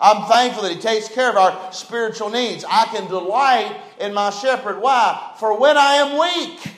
I'm 0.00 0.26
thankful 0.26 0.62
that 0.62 0.72
He 0.72 0.80
takes 0.80 1.10
care 1.10 1.28
of 1.28 1.36
our 1.36 1.70
spiritual 1.70 2.30
needs. 2.30 2.64
I 2.66 2.86
can 2.86 3.08
delight 3.08 3.78
in 4.00 4.14
my 4.14 4.30
shepherd. 4.30 4.80
Why? 4.80 5.34
For 5.38 5.60
when 5.60 5.76
I 5.76 5.96
am 5.96 6.18
weak, 6.18 6.72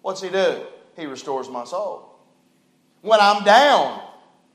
what's 0.00 0.22
He 0.22 0.28
do? 0.28 0.62
He 0.94 1.06
restores 1.06 1.48
my 1.48 1.64
soul. 1.64 2.20
When 3.00 3.18
I'm 3.20 3.42
down, 3.42 4.00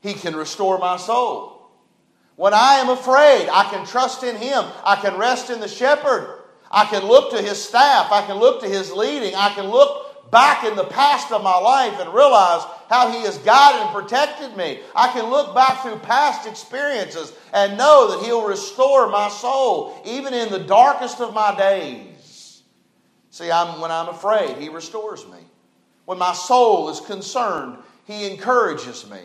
He 0.00 0.14
can 0.14 0.34
restore 0.34 0.78
my 0.78 0.96
soul. 0.96 1.61
When 2.42 2.54
I 2.54 2.78
am 2.78 2.88
afraid, 2.88 3.48
I 3.52 3.70
can 3.70 3.86
trust 3.86 4.24
in 4.24 4.34
Him. 4.34 4.64
I 4.84 4.96
can 4.96 5.16
rest 5.16 5.48
in 5.48 5.60
the 5.60 5.68
shepherd. 5.68 6.42
I 6.72 6.86
can 6.86 7.06
look 7.06 7.30
to 7.30 7.40
His 7.40 7.62
staff. 7.62 8.10
I 8.10 8.26
can 8.26 8.38
look 8.38 8.60
to 8.62 8.68
His 8.68 8.90
leading. 8.90 9.32
I 9.36 9.50
can 9.50 9.66
look 9.66 10.28
back 10.32 10.64
in 10.64 10.74
the 10.74 10.82
past 10.82 11.30
of 11.30 11.44
my 11.44 11.56
life 11.56 12.00
and 12.00 12.12
realize 12.12 12.64
how 12.88 13.12
He 13.12 13.20
has 13.20 13.38
guided 13.38 13.82
and 13.82 13.94
protected 13.94 14.56
me. 14.56 14.80
I 14.96 15.12
can 15.12 15.30
look 15.30 15.54
back 15.54 15.82
through 15.82 15.98
past 15.98 16.48
experiences 16.48 17.32
and 17.52 17.78
know 17.78 18.10
that 18.10 18.26
He'll 18.26 18.44
restore 18.44 19.08
my 19.08 19.28
soul, 19.28 20.02
even 20.04 20.34
in 20.34 20.50
the 20.50 20.64
darkest 20.64 21.20
of 21.20 21.34
my 21.34 21.56
days. 21.56 22.64
See, 23.30 23.52
I'm, 23.52 23.80
when 23.80 23.92
I'm 23.92 24.08
afraid, 24.08 24.56
He 24.56 24.68
restores 24.68 25.24
me. 25.28 25.38
When 26.06 26.18
my 26.18 26.32
soul 26.32 26.88
is 26.88 26.98
concerned, 26.98 27.76
He 28.04 28.28
encourages 28.28 29.08
me 29.08 29.20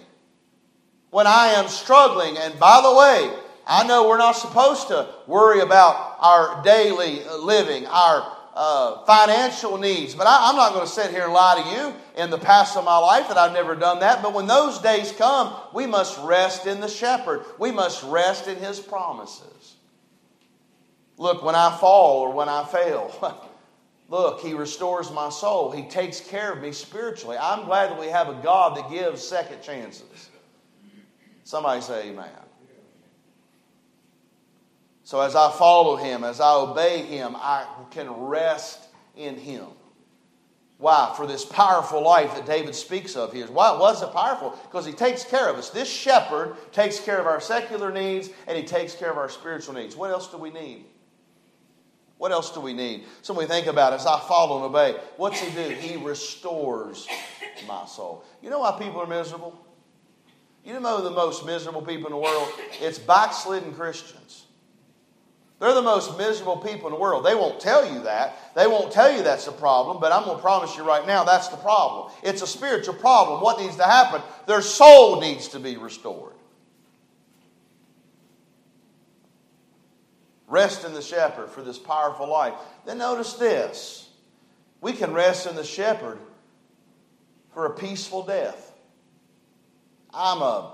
when 1.09 1.27
I 1.27 1.53
am 1.53 1.67
struggling. 1.67 2.37
And 2.37 2.59
by 2.59 2.81
the 2.81 2.93
way, 2.93 3.39
I 3.65 3.85
know 3.85 4.07
we're 4.07 4.17
not 4.17 4.33
supposed 4.33 4.87
to 4.89 5.07
worry 5.27 5.61
about 5.61 6.17
our 6.19 6.63
daily 6.63 7.21
living, 7.39 7.85
our 7.85 8.33
uh, 8.53 9.05
financial 9.05 9.77
needs, 9.77 10.15
but 10.15 10.25
I, 10.25 10.49
I'm 10.49 10.55
not 10.55 10.73
going 10.73 10.85
to 10.85 10.91
sit 10.91 11.11
here 11.11 11.25
and 11.25 11.33
lie 11.33 11.61
to 11.61 11.75
you 11.75 12.23
in 12.23 12.29
the 12.29 12.39
past 12.39 12.75
of 12.75 12.85
my 12.85 12.97
life 12.97 13.27
that 13.27 13.37
I've 13.37 13.53
never 13.53 13.75
done 13.75 13.99
that. 13.99 14.23
But 14.23 14.33
when 14.33 14.47
those 14.47 14.79
days 14.79 15.11
come, 15.11 15.53
we 15.73 15.85
must 15.85 16.17
rest 16.23 16.65
in 16.65 16.79
the 16.79 16.87
shepherd, 16.87 17.45
we 17.59 17.71
must 17.71 18.03
rest 18.03 18.47
in 18.47 18.57
his 18.57 18.79
promises. 18.79 19.75
Look, 21.17 21.43
when 21.43 21.55
I 21.55 21.75
fall 21.77 22.19
or 22.19 22.33
when 22.33 22.47
I 22.49 22.63
fail, 22.63 23.11
Look, 24.09 24.39
He 24.39 24.53
restores 24.53 25.11
my 25.11 25.29
soul. 25.29 25.71
He 25.71 25.83
takes 25.83 26.21
care 26.21 26.53
of 26.53 26.61
me 26.61 26.71
spiritually. 26.71 27.37
I'm 27.39 27.65
glad 27.65 27.91
that 27.91 27.99
we 27.99 28.07
have 28.07 28.29
a 28.29 28.41
God 28.41 28.77
that 28.77 28.89
gives 28.89 29.21
second 29.21 29.61
chances. 29.61 30.29
Somebody 31.47 31.79
say 31.79 32.09
amen. 32.09 32.27
So 35.05 35.21
as 35.21 35.33
I 35.33 35.49
follow 35.49 35.95
him, 35.95 36.25
as 36.25 36.41
I 36.41 36.53
obey 36.53 37.03
him, 37.03 37.37
I 37.37 37.65
can 37.89 38.11
rest 38.11 38.89
in 39.15 39.37
him. 39.37 39.67
Why? 40.77 41.13
For 41.15 41.25
this 41.25 41.45
powerful 41.45 42.03
life 42.03 42.35
that 42.35 42.45
David 42.45 42.75
speaks 42.75 43.15
of 43.15 43.31
here. 43.31 43.47
Why 43.47 43.71
was 43.77 44.03
it 44.03 44.11
powerful? 44.11 44.59
Because 44.63 44.85
he 44.85 44.91
takes 44.91 45.23
care 45.23 45.49
of 45.49 45.55
us. 45.55 45.69
This 45.69 45.89
shepherd 45.89 46.57
takes 46.73 46.99
care 46.99 47.17
of 47.17 47.27
our 47.27 47.39
secular 47.39 47.93
needs 47.93 48.29
and 48.45 48.57
he 48.57 48.65
takes 48.65 48.93
care 48.93 49.09
of 49.09 49.17
our 49.17 49.29
spiritual 49.29 49.73
needs. 49.73 49.95
What 49.95 50.11
else 50.11 50.29
do 50.29 50.37
we 50.37 50.49
need? 50.49 50.83
What 52.17 52.33
else 52.33 52.51
do 52.51 52.59
we 52.59 52.73
need? 52.73 53.05
So 53.21 53.33
when 53.33 53.45
we 53.45 53.47
think 53.47 53.67
about 53.67 53.93
it, 53.93 54.01
as 54.01 54.05
I 54.05 54.19
follow 54.19 54.57
and 54.57 54.65
obey, 54.65 54.99
what's 55.15 55.39
he 55.39 55.49
do? 55.51 55.69
He 55.69 55.95
restores 55.95 57.07
my 57.65 57.85
soul. 57.85 58.25
You 58.41 58.49
know 58.49 58.59
why 58.59 58.77
people 58.77 58.99
are 58.99 59.07
miserable? 59.07 59.57
You 60.63 60.79
know 60.79 61.01
the 61.01 61.11
most 61.11 61.45
miserable 61.45 61.81
people 61.81 62.07
in 62.07 62.11
the 62.11 62.17
world? 62.17 62.49
It's 62.81 62.99
backslidden 62.99 63.73
Christians. 63.73 64.45
They're 65.59 65.73
the 65.73 65.81
most 65.81 66.17
miserable 66.17 66.57
people 66.57 66.87
in 66.87 66.93
the 66.93 66.99
world. 66.99 67.25
They 67.25 67.33
won't 67.33 67.59
tell 67.59 67.91
you 67.91 68.03
that. 68.03 68.53
They 68.53 68.67
won't 68.67 68.91
tell 68.91 69.11
you 69.11 69.23
that's 69.23 69.45
the 69.45 69.51
problem, 69.51 69.99
but 69.99 70.11
I'm 70.11 70.23
going 70.23 70.37
to 70.37 70.41
promise 70.41 70.77
you 70.77 70.83
right 70.83 71.05
now 71.07 71.23
that's 71.23 71.47
the 71.47 71.57
problem. 71.57 72.11
It's 72.21 72.43
a 72.43 72.47
spiritual 72.47 72.93
problem. 72.93 73.41
What 73.41 73.59
needs 73.59 73.75
to 73.77 73.83
happen? 73.83 74.21
Their 74.45 74.61
soul 74.61 75.19
needs 75.19 75.47
to 75.49 75.59
be 75.59 75.77
restored. 75.77 76.33
Rest 80.47 80.85
in 80.85 80.93
the 80.93 81.01
shepherd 81.01 81.49
for 81.49 81.61
this 81.61 81.79
powerful 81.79 82.29
life. 82.29 82.53
Then 82.85 82.99
notice 82.99 83.33
this 83.33 84.09
we 84.79 84.93
can 84.93 85.11
rest 85.13 85.47
in 85.47 85.55
the 85.55 85.63
shepherd 85.63 86.19
for 87.51 87.65
a 87.65 87.73
peaceful 87.75 88.23
death. 88.23 88.66
I'm 90.17 90.41
a, 90.41 90.73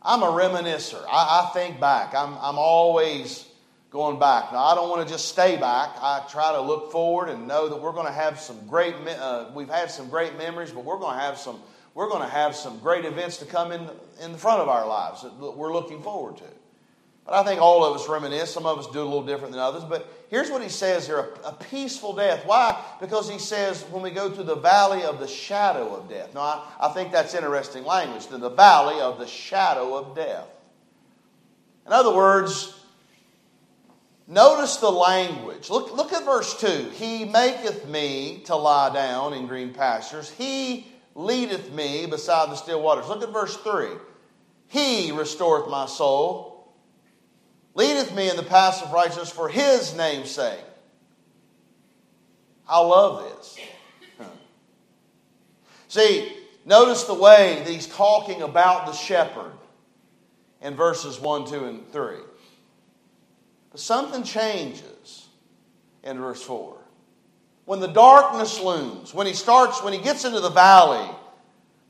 I'm 0.00 0.22
a 0.22 0.26
reminiscer. 0.26 1.04
I, 1.10 1.42
I 1.42 1.50
think 1.52 1.80
back. 1.80 2.14
I'm, 2.14 2.34
I'm 2.34 2.58
always 2.58 3.44
going 3.90 4.18
back. 4.18 4.52
Now, 4.52 4.64
I 4.64 4.74
don't 4.74 4.88
want 4.88 5.06
to 5.06 5.12
just 5.12 5.28
stay 5.28 5.56
back. 5.56 5.96
I 6.00 6.24
try 6.30 6.52
to 6.52 6.60
look 6.60 6.92
forward 6.92 7.28
and 7.28 7.48
know 7.48 7.68
that 7.68 7.80
we're 7.80 7.92
going 7.92 8.06
to 8.06 8.12
have 8.12 8.38
some 8.38 8.66
great, 8.66 8.94
uh, 8.94 9.50
we've 9.54 9.68
had 9.68 9.90
some 9.90 10.08
great 10.08 10.38
memories, 10.38 10.70
but 10.70 10.84
we're 10.84 10.98
going 10.98 11.16
to 11.16 11.22
have 11.22 11.38
some, 11.38 11.60
we're 11.94 12.08
going 12.08 12.22
to 12.22 12.28
have 12.28 12.54
some 12.54 12.78
great 12.78 13.04
events 13.04 13.38
to 13.38 13.44
come 13.44 13.72
in, 13.72 13.88
in 14.22 14.32
the 14.32 14.38
front 14.38 14.60
of 14.60 14.68
our 14.68 14.86
lives 14.86 15.22
that 15.22 15.32
we're 15.34 15.72
looking 15.72 16.02
forward 16.02 16.36
to. 16.38 16.44
But 17.24 17.34
I 17.34 17.42
think 17.42 17.60
all 17.60 17.84
of 17.84 17.96
us 17.96 18.08
reminisce. 18.08 18.52
Some 18.52 18.66
of 18.66 18.78
us 18.78 18.86
do 18.86 19.00
it 19.00 19.02
a 19.02 19.04
little 19.04 19.26
different 19.26 19.52
than 19.52 19.60
others. 19.60 19.82
But 19.82 20.08
here's 20.28 20.50
what 20.50 20.62
he 20.62 20.68
says 20.68 21.06
here 21.06 21.18
a, 21.44 21.48
a, 21.48 21.52
peaceful 21.52 22.14
death. 22.14 22.44
Why? 22.46 22.82
Because 23.00 23.30
he 23.30 23.38
says 23.38 23.82
when 23.90 24.02
we 24.02 24.10
go 24.10 24.30
through 24.30 24.44
the 24.44 24.56
valley 24.56 25.02
of 25.02 25.20
the 25.20 25.28
shadow 25.28 25.94
of 25.94 26.08
death. 26.08 26.34
Now, 26.34 26.40
I, 26.40 26.86
I 26.86 26.88
think 26.88 27.12
that's 27.12 27.34
interesting 27.34 27.84
language. 27.84 28.26
The, 28.26 28.38
the 28.38 28.50
valley 28.50 29.00
of 29.00 29.18
the 29.18 29.26
shadow 29.26 29.96
of 29.96 30.16
death. 30.16 30.48
In 31.86 31.92
other 31.92 32.14
words, 32.14 32.74
notice 34.26 34.76
the 34.76 34.90
language. 34.90 35.70
Look, 35.70 35.94
look 35.96 36.12
at 36.12 36.24
verse 36.24 36.58
2. 36.60 36.90
He 36.94 37.24
maketh 37.24 37.88
me 37.88 38.42
to 38.46 38.56
lie 38.56 38.92
down 38.92 39.34
in 39.34 39.46
green 39.46 39.72
pastures. 39.72 40.30
He 40.30 40.88
leadeth 41.14 41.72
me 41.72 42.06
beside 42.06 42.50
the 42.50 42.56
still 42.56 42.82
waters. 42.82 43.08
Look 43.08 43.22
at 43.22 43.32
verse 43.32 43.56
3. 43.58 43.88
He 44.68 45.12
restoreth 45.12 45.68
my 45.68 45.86
soul 45.86 46.55
leadeth 47.76 48.14
me 48.14 48.28
in 48.28 48.36
the 48.36 48.42
paths 48.42 48.82
of 48.82 48.90
righteousness 48.90 49.30
for 49.30 49.48
his 49.48 49.94
name's 49.96 50.30
sake. 50.30 50.64
I 52.68 52.80
love 52.80 53.22
this. 53.22 53.58
See, 55.88 56.32
notice 56.64 57.04
the 57.04 57.14
way 57.14 57.62
that 57.64 57.70
he's 57.70 57.86
talking 57.86 58.42
about 58.42 58.86
the 58.86 58.92
shepherd 58.92 59.52
in 60.62 60.74
verses 60.74 61.20
1, 61.20 61.46
2, 61.46 61.64
and 61.66 61.92
3. 61.92 62.16
But 63.70 63.80
something 63.80 64.24
changes 64.24 65.28
in 66.02 66.18
verse 66.18 66.42
4. 66.42 66.78
When 67.66 67.80
the 67.80 67.88
darkness 67.88 68.60
looms, 68.60 69.12
when 69.12 69.26
he 69.26 69.34
starts, 69.34 69.82
when 69.82 69.92
he 69.92 70.00
gets 70.00 70.24
into 70.24 70.40
the 70.40 70.50
valley, 70.50 71.08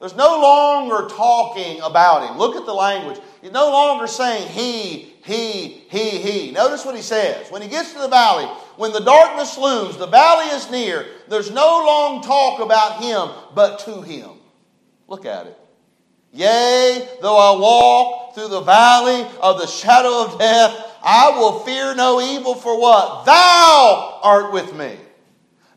there's 0.01 0.17
no 0.17 0.41
longer 0.41 1.09
talking 1.15 1.81
about 1.81 2.29
him. 2.29 2.39
Look 2.39 2.57
at 2.57 2.67
the 2.67 2.75
language. 2.75 3.19
He's 3.47 3.53
no 3.53 3.71
longer 3.71 4.09
saying 4.09 4.49
he, 4.49 5.15
he, 5.23 5.85
he, 5.89 6.11
he. 6.19 6.51
Notice 6.51 6.85
what 6.85 6.97
he 6.97 7.01
says. 7.01 7.49
When 7.49 7.63
he 7.63 7.69
gets 7.69 7.93
to 7.93 8.01
the 8.01 8.09
valley, 8.09 8.45
when 8.77 8.93
the 8.93 8.99
darkness 8.99 9.57
looms, 9.57 9.97
the 9.97 10.09
valley 10.09 10.47
is 10.47 10.69
near, 10.69 11.07
there's 11.29 11.53
no 11.53 11.85
long 11.87 12.25
talk 12.25 12.59
about 12.59 13.01
him, 13.01 13.29
but 13.55 13.79
to 13.85 14.03
him. 14.03 14.31
Look 15.07 15.27
at 15.27 15.47
it. 15.47 15.57
Yea, 16.33 17.09
though 17.23 17.39
I 17.39 17.57
walk 17.57 18.35
through 18.35 18.49
the 18.49 18.63
valley 18.63 19.25
of 19.41 19.61
the 19.61 19.69
shadow 19.69 20.25
of 20.25 20.41
death, 20.41 20.75
I 21.05 21.31
will 21.39 21.61
fear 21.61 21.95
no 21.95 22.21
evil 22.21 22.57
for 22.57 22.77
what? 22.81 23.27
Thou 23.27 24.19
art 24.25 24.53
with 24.53 24.75
me. 24.75 24.97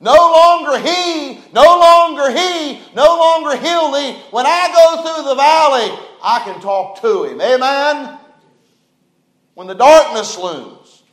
No 0.02 0.14
longer 0.14 0.80
he, 0.80 1.42
no 1.54 1.78
longer 1.78 2.32
he, 2.32 2.82
no 2.96 3.18
longer 3.18 3.58
he'll 3.58 3.92
lead. 3.92 4.16
When 4.32 4.46
I 4.46 4.68
go 4.74 5.04
through 5.04 5.30
the 5.30 5.36
valley, 5.36 6.00
I 6.24 6.40
can 6.46 6.62
talk 6.62 7.02
to 7.02 7.26
him. 7.26 7.42
Amen? 7.42 8.18
When 9.56 9.68
the 9.68 9.76
darkness 9.76 10.38
looms, 10.38 11.04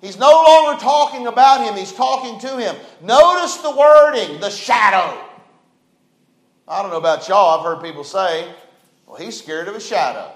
he's 0.00 0.16
no 0.16 0.30
longer 0.30 0.80
talking 0.80 1.26
about 1.26 1.66
him, 1.66 1.74
he's 1.74 1.92
talking 1.92 2.38
to 2.48 2.56
him. 2.56 2.76
Notice 3.02 3.56
the 3.56 3.74
wording, 3.74 4.40
the 4.40 4.50
shadow. 4.50 5.20
I 6.68 6.82
don't 6.82 6.92
know 6.92 6.98
about 6.98 7.28
y'all, 7.28 7.58
I've 7.58 7.64
heard 7.64 7.82
people 7.82 8.04
say, 8.04 8.48
well, 9.06 9.16
he's 9.16 9.36
scared 9.36 9.66
of 9.66 9.74
a 9.74 9.80
shadow. 9.80 10.30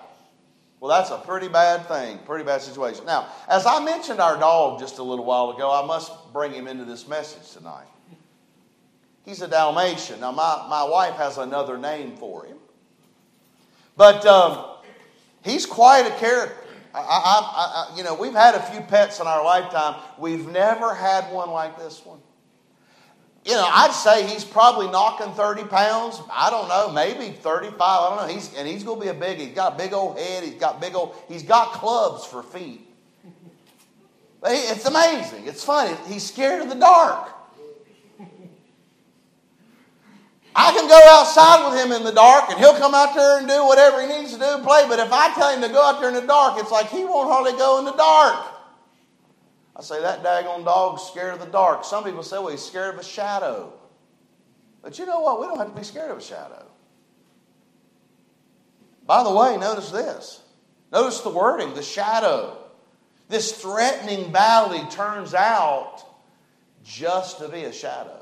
Well, 0.80 0.88
that's 0.88 1.10
a 1.10 1.18
pretty 1.18 1.48
bad 1.48 1.86
thing, 1.86 2.18
pretty 2.24 2.44
bad 2.44 2.62
situation. 2.62 3.04
Now, 3.04 3.28
as 3.48 3.66
I 3.66 3.84
mentioned 3.84 4.18
our 4.18 4.36
dog 4.38 4.80
just 4.80 4.98
a 4.98 5.02
little 5.02 5.24
while 5.24 5.50
ago, 5.50 5.70
I 5.70 5.86
must 5.86 6.32
bring 6.32 6.52
him 6.52 6.66
into 6.66 6.84
this 6.84 7.06
message 7.06 7.52
tonight. 7.52 7.86
He's 9.24 9.42
a 9.42 9.48
Dalmatian. 9.48 10.20
Now, 10.20 10.32
my, 10.32 10.66
my 10.68 10.84
wife 10.84 11.14
has 11.14 11.38
another 11.38 11.78
name 11.78 12.16
for 12.16 12.46
him. 12.46 12.56
But 13.96 14.24
um, 14.26 14.64
he's 15.44 15.66
quite 15.66 16.06
a 16.06 16.18
character. 16.18 16.56
I, 16.94 16.98
I, 16.98 17.92
I, 17.92 17.96
you 17.96 18.02
know, 18.02 18.14
we've 18.14 18.32
had 18.32 18.54
a 18.54 18.62
few 18.62 18.80
pets 18.80 19.20
in 19.20 19.26
our 19.26 19.44
lifetime. 19.44 20.00
We've 20.18 20.48
never 20.48 20.94
had 20.94 21.32
one 21.32 21.50
like 21.50 21.78
this 21.78 22.04
one. 22.04 22.18
You 23.44 23.52
know, 23.52 23.66
I'd 23.70 23.92
say 23.92 24.26
he's 24.26 24.44
probably 24.44 24.88
knocking 24.88 25.32
30 25.32 25.64
pounds. 25.64 26.20
I 26.30 26.50
don't 26.50 26.68
know, 26.68 26.92
maybe 26.92 27.34
35. 27.34 27.80
I 27.80 28.08
don't 28.08 28.28
know. 28.28 28.34
He's, 28.34 28.54
and 28.54 28.68
he's 28.68 28.84
going 28.84 28.98
to 28.98 29.04
be 29.04 29.10
a 29.10 29.14
big, 29.14 29.38
he's 29.38 29.54
got 29.54 29.74
a 29.74 29.76
big 29.76 29.92
old 29.92 30.18
head. 30.18 30.44
He's 30.44 30.54
got 30.54 30.80
big 30.80 30.94
old, 30.94 31.14
he's 31.28 31.42
got 31.42 31.72
clubs 31.72 32.26
for 32.26 32.42
feet. 32.42 32.86
It's 34.44 34.86
amazing. 34.86 35.46
It's 35.46 35.62
funny. 35.62 35.96
He's 36.06 36.26
scared 36.26 36.62
of 36.62 36.68
the 36.68 36.74
dark. 36.74 37.30
I 40.60 40.72
can 40.72 40.86
go 40.88 41.00
outside 41.08 41.70
with 41.70 41.80
him 41.82 41.90
in 41.90 42.04
the 42.04 42.12
dark 42.12 42.50
and 42.50 42.58
he'll 42.58 42.76
come 42.76 42.94
out 42.94 43.14
there 43.14 43.38
and 43.38 43.48
do 43.48 43.64
whatever 43.64 44.02
he 44.02 44.08
needs 44.08 44.34
to 44.34 44.38
do 44.38 44.58
play. 44.62 44.84
But 44.86 44.98
if 44.98 45.10
I 45.10 45.32
tell 45.32 45.54
him 45.54 45.62
to 45.62 45.68
go 45.68 45.82
out 45.82 46.00
there 46.00 46.10
in 46.10 46.14
the 46.14 46.26
dark, 46.26 46.60
it's 46.60 46.70
like 46.70 46.90
he 46.90 47.02
won't 47.02 47.30
hardly 47.30 47.52
go 47.52 47.78
in 47.78 47.86
the 47.86 47.92
dark. 47.92 48.44
I 49.74 49.80
say, 49.82 50.02
that 50.02 50.22
daggone 50.22 50.66
dog's 50.66 51.02
scared 51.04 51.32
of 51.32 51.40
the 51.40 51.46
dark. 51.46 51.86
Some 51.86 52.04
people 52.04 52.22
say, 52.22 52.36
well, 52.36 52.48
he's 52.48 52.62
scared 52.62 52.92
of 52.92 53.00
a 53.00 53.04
shadow. 53.04 53.72
But 54.82 54.98
you 54.98 55.06
know 55.06 55.20
what? 55.20 55.40
We 55.40 55.46
don't 55.46 55.56
have 55.56 55.72
to 55.72 55.74
be 55.74 55.82
scared 55.82 56.10
of 56.10 56.18
a 56.18 56.22
shadow. 56.22 56.66
By 59.06 59.22
the 59.24 59.34
way, 59.34 59.56
notice 59.56 59.90
this. 59.90 60.42
Notice 60.92 61.20
the 61.20 61.30
wording, 61.30 61.72
the 61.72 61.82
shadow. 61.82 62.58
This 63.30 63.52
threatening 63.52 64.30
valley 64.30 64.82
turns 64.90 65.32
out 65.32 66.04
just 66.84 67.38
to 67.38 67.48
be 67.48 67.64
a 67.64 67.72
shadow. 67.72 68.19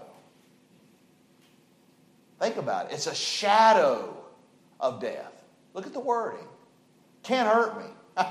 Think 2.39 2.57
about 2.57 2.87
it. 2.87 2.95
It's 2.95 3.07
a 3.07 3.15
shadow 3.15 4.17
of 4.81 5.01
death. 5.01 5.33
Look 5.75 5.87
at 5.87 5.93
the 5.93 6.01
wording. 6.01 6.47
Can't 7.23 7.49
hurt 7.49 7.79
me. 7.79 7.87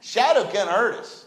shadow 0.00 0.44
can't 0.50 0.68
hurt 0.68 0.96
us. 0.96 1.26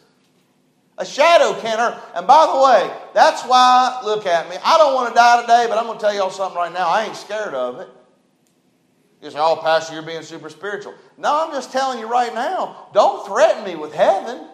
A 0.97 1.06
shadow 1.06 1.60
can't 1.62 1.80
hurt. 1.80 2.02
And 2.15 2.28
by 2.28 2.45
the 2.45 2.62
way, 2.62 2.95
that's 3.13 3.43
why, 3.43 4.02
look 4.04 4.26
at 4.26 4.50
me. 4.50 4.58
I 4.63 4.78
don't 4.78 4.93
want 4.93 5.10
to 5.10 5.15
die 5.15 5.41
today, 5.41 5.65
but 5.69 5.78
I'm 5.78 5.86
going 5.86 5.97
to 5.97 6.04
tell 6.04 6.13
y'all 6.13 6.30
something 6.30 6.58
right 6.58 6.74
now. 6.74 6.88
I 6.88 7.06
ain't 7.06 7.15
scared 7.15 7.54
of 7.54 7.80
it. 7.80 7.88
You 9.21 9.30
say, 9.30 9.38
oh, 9.39 9.60
Pastor, 9.62 9.93
you're 9.93 10.04
being 10.04 10.24
super 10.24 10.50
spiritual. 10.50 10.95
No, 11.17 11.45
I'm 11.45 11.54
just 11.54 11.71
telling 11.71 12.00
you 12.00 12.08
right 12.08 12.34
now, 12.34 12.88
don't 12.93 13.26
threaten 13.26 13.63
me 13.63 13.76
with 13.76 13.93
heaven. 13.93 14.47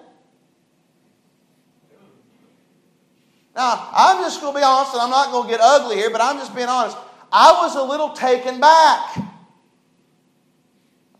Now, 3.57 3.89
I'm 3.91 4.21
just 4.21 4.39
going 4.39 4.53
to 4.53 4.59
be 4.59 4.63
honest, 4.63 4.93
and 4.93 5.01
I'm 5.01 5.09
not 5.09 5.31
going 5.31 5.49
to 5.49 5.49
get 5.49 5.59
ugly 5.63 5.95
here, 5.95 6.11
but 6.11 6.21
I'm 6.21 6.37
just 6.37 6.55
being 6.55 6.67
honest. 6.67 6.95
I 7.31 7.53
was 7.63 7.75
a 7.75 7.81
little 7.81 8.09
taken 8.09 8.59
back 8.59 9.17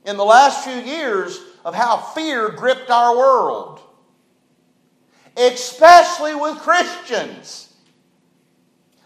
in 0.06 0.18
the 0.18 0.24
last 0.24 0.64
few 0.64 0.80
years 0.80 1.42
of 1.66 1.74
how 1.74 1.98
fear 1.98 2.50
gripped 2.50 2.92
our 2.92 3.18
world, 3.18 3.82
especially 5.36 6.36
with 6.36 6.60
Christians. 6.60 7.74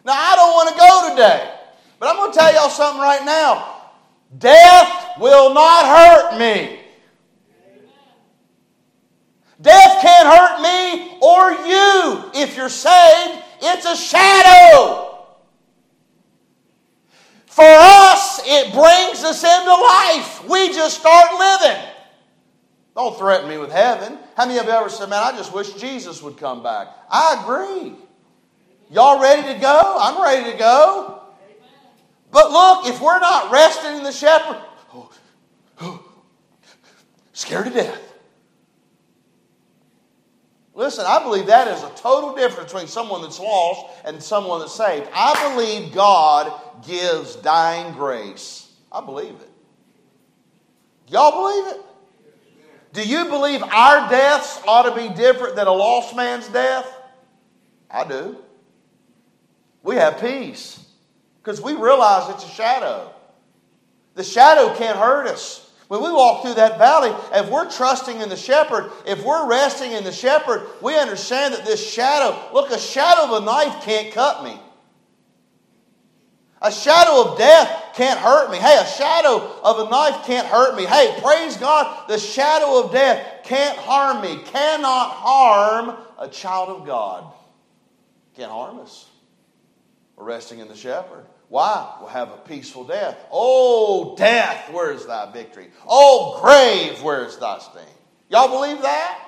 Now, 0.03 0.11
I 0.13 0.35
don't 0.35 0.51
want 0.51 0.69
to 0.69 0.75
go 0.75 1.09
today, 1.15 1.53
but 1.99 2.09
I'm 2.09 2.17
going 2.17 2.33
to 2.33 2.37
tell 2.37 2.53
y'all 2.53 2.69
something 2.69 3.01
right 3.01 3.23
now. 3.23 3.93
Death 4.37 5.19
will 5.21 5.53
not 5.53 5.85
hurt 5.85 6.37
me. 6.37 6.80
Death 9.61 10.01
can't 10.01 10.27
hurt 10.27 10.61
me 10.61 11.17
or 11.21 11.51
you 11.67 12.31
if 12.33 12.55
you're 12.55 12.69
saved. 12.69 13.43
It's 13.61 13.85
a 13.85 13.95
shadow. 13.95 15.07
For 17.45 17.65
us, 17.65 18.41
it 18.45 18.73
brings 18.73 19.23
us 19.23 19.43
into 19.43 19.71
life. 19.71 20.49
We 20.49 20.69
just 20.69 20.99
start 20.99 21.37
living. 21.37 21.83
Don't 22.95 23.17
threaten 23.17 23.49
me 23.49 23.57
with 23.57 23.71
heaven. 23.71 24.17
How 24.35 24.45
many 24.45 24.57
of 24.57 24.65
you 24.65 24.71
ever 24.71 24.89
said, 24.89 25.09
Man, 25.09 25.21
I 25.21 25.31
just 25.31 25.53
wish 25.53 25.73
Jesus 25.73 26.23
would 26.23 26.37
come 26.37 26.63
back? 26.63 26.87
I 27.09 27.41
agree. 27.41 27.93
Y'all 28.89 29.21
ready 29.21 29.53
to 29.53 29.59
go? 29.59 29.97
I'm 29.99 30.21
ready 30.21 30.51
to 30.51 30.57
go. 30.57 31.21
But 32.31 32.51
look, 32.51 32.87
if 32.87 33.01
we're 33.01 33.19
not 33.19 33.51
resting 33.51 33.97
in 33.97 34.03
the 34.03 34.11
shepherd, 34.11 34.61
oh, 34.93 35.11
oh, 35.81 36.05
scared 37.33 37.65
to 37.65 37.71
death. 37.71 38.10
Listen, 40.73 41.05
I 41.05 41.21
believe 41.21 41.47
that 41.47 41.67
is 41.67 41.83
a 41.83 41.89
total 41.95 42.33
difference 42.33 42.71
between 42.71 42.87
someone 42.87 43.21
that's 43.21 43.39
lost 43.39 43.93
and 44.05 44.21
someone 44.23 44.59
that's 44.59 44.73
saved. 44.73 45.07
I 45.13 45.53
believe 45.53 45.93
God 45.93 46.51
gives 46.85 47.35
dying 47.35 47.93
grace. 47.93 48.71
I 48.91 49.03
believe 49.03 49.35
it. 49.35 49.49
Y'all 51.07 51.31
believe 51.31 51.75
it? 51.75 51.85
Do 52.93 53.07
you 53.07 53.25
believe 53.25 53.63
our 53.63 54.09
deaths 54.09 54.61
ought 54.67 54.83
to 54.83 54.95
be 54.95 55.13
different 55.13 55.55
than 55.55 55.67
a 55.67 55.71
lost 55.71 56.15
man's 56.15 56.47
death? 56.47 56.87
I 57.89 58.07
do. 58.07 58.37
We 59.83 59.95
have 59.95 60.19
peace 60.19 60.85
because 61.41 61.61
we 61.61 61.73
realize 61.73 62.33
it's 62.33 62.45
a 62.45 62.49
shadow. 62.49 63.13
The 64.15 64.23
shadow 64.23 64.75
can't 64.75 64.97
hurt 64.97 65.27
us. 65.27 65.70
When 65.91 66.01
we 66.01 66.09
walk 66.13 66.41
through 66.41 66.53
that 66.53 66.77
valley, 66.77 67.13
if 67.33 67.49
we're 67.49 67.69
trusting 67.69 68.21
in 68.21 68.29
the 68.29 68.37
shepherd, 68.37 68.93
if 69.05 69.25
we're 69.25 69.45
resting 69.45 69.91
in 69.91 70.05
the 70.05 70.11
shepherd, 70.13 70.65
we 70.81 70.97
understand 70.97 71.53
that 71.53 71.65
this 71.65 71.85
shadow, 71.85 72.33
look, 72.53 72.71
a 72.71 72.79
shadow 72.79 73.35
of 73.35 73.43
a 73.43 73.45
knife 73.45 73.83
can't 73.83 74.13
cut 74.13 74.41
me. 74.41 74.57
A 76.61 76.71
shadow 76.71 77.29
of 77.29 77.37
death 77.37 77.89
can't 77.93 78.17
hurt 78.17 78.49
me. 78.51 78.57
Hey, 78.57 78.79
a 78.81 78.85
shadow 78.85 79.45
of 79.61 79.85
a 79.85 79.89
knife 79.89 80.25
can't 80.25 80.47
hurt 80.47 80.77
me. 80.77 80.85
Hey, 80.85 81.13
praise 81.21 81.57
God, 81.57 82.07
the 82.07 82.17
shadow 82.17 82.85
of 82.85 82.93
death 82.93 83.43
can't 83.43 83.77
harm 83.77 84.21
me, 84.21 84.41
cannot 84.45 85.09
harm 85.09 85.97
a 86.17 86.29
child 86.29 86.69
of 86.69 86.85
God. 86.85 87.25
Can't 88.37 88.49
harm 88.49 88.79
us. 88.79 89.09
We're 90.15 90.23
resting 90.23 90.59
in 90.59 90.69
the 90.69 90.75
shepherd. 90.77 91.25
Why? 91.51 91.97
We'll 91.99 92.07
have 92.07 92.29
a 92.29 92.37
peaceful 92.37 92.85
death. 92.85 93.17
Oh, 93.29 94.15
death, 94.15 94.69
where's 94.71 95.05
thy 95.05 95.29
victory? 95.33 95.67
Oh, 95.85 96.39
grave, 96.41 97.03
where's 97.03 97.37
thy 97.39 97.59
sting? 97.59 97.83
Y'all 98.29 98.47
believe 98.47 98.81
that? 98.81 99.19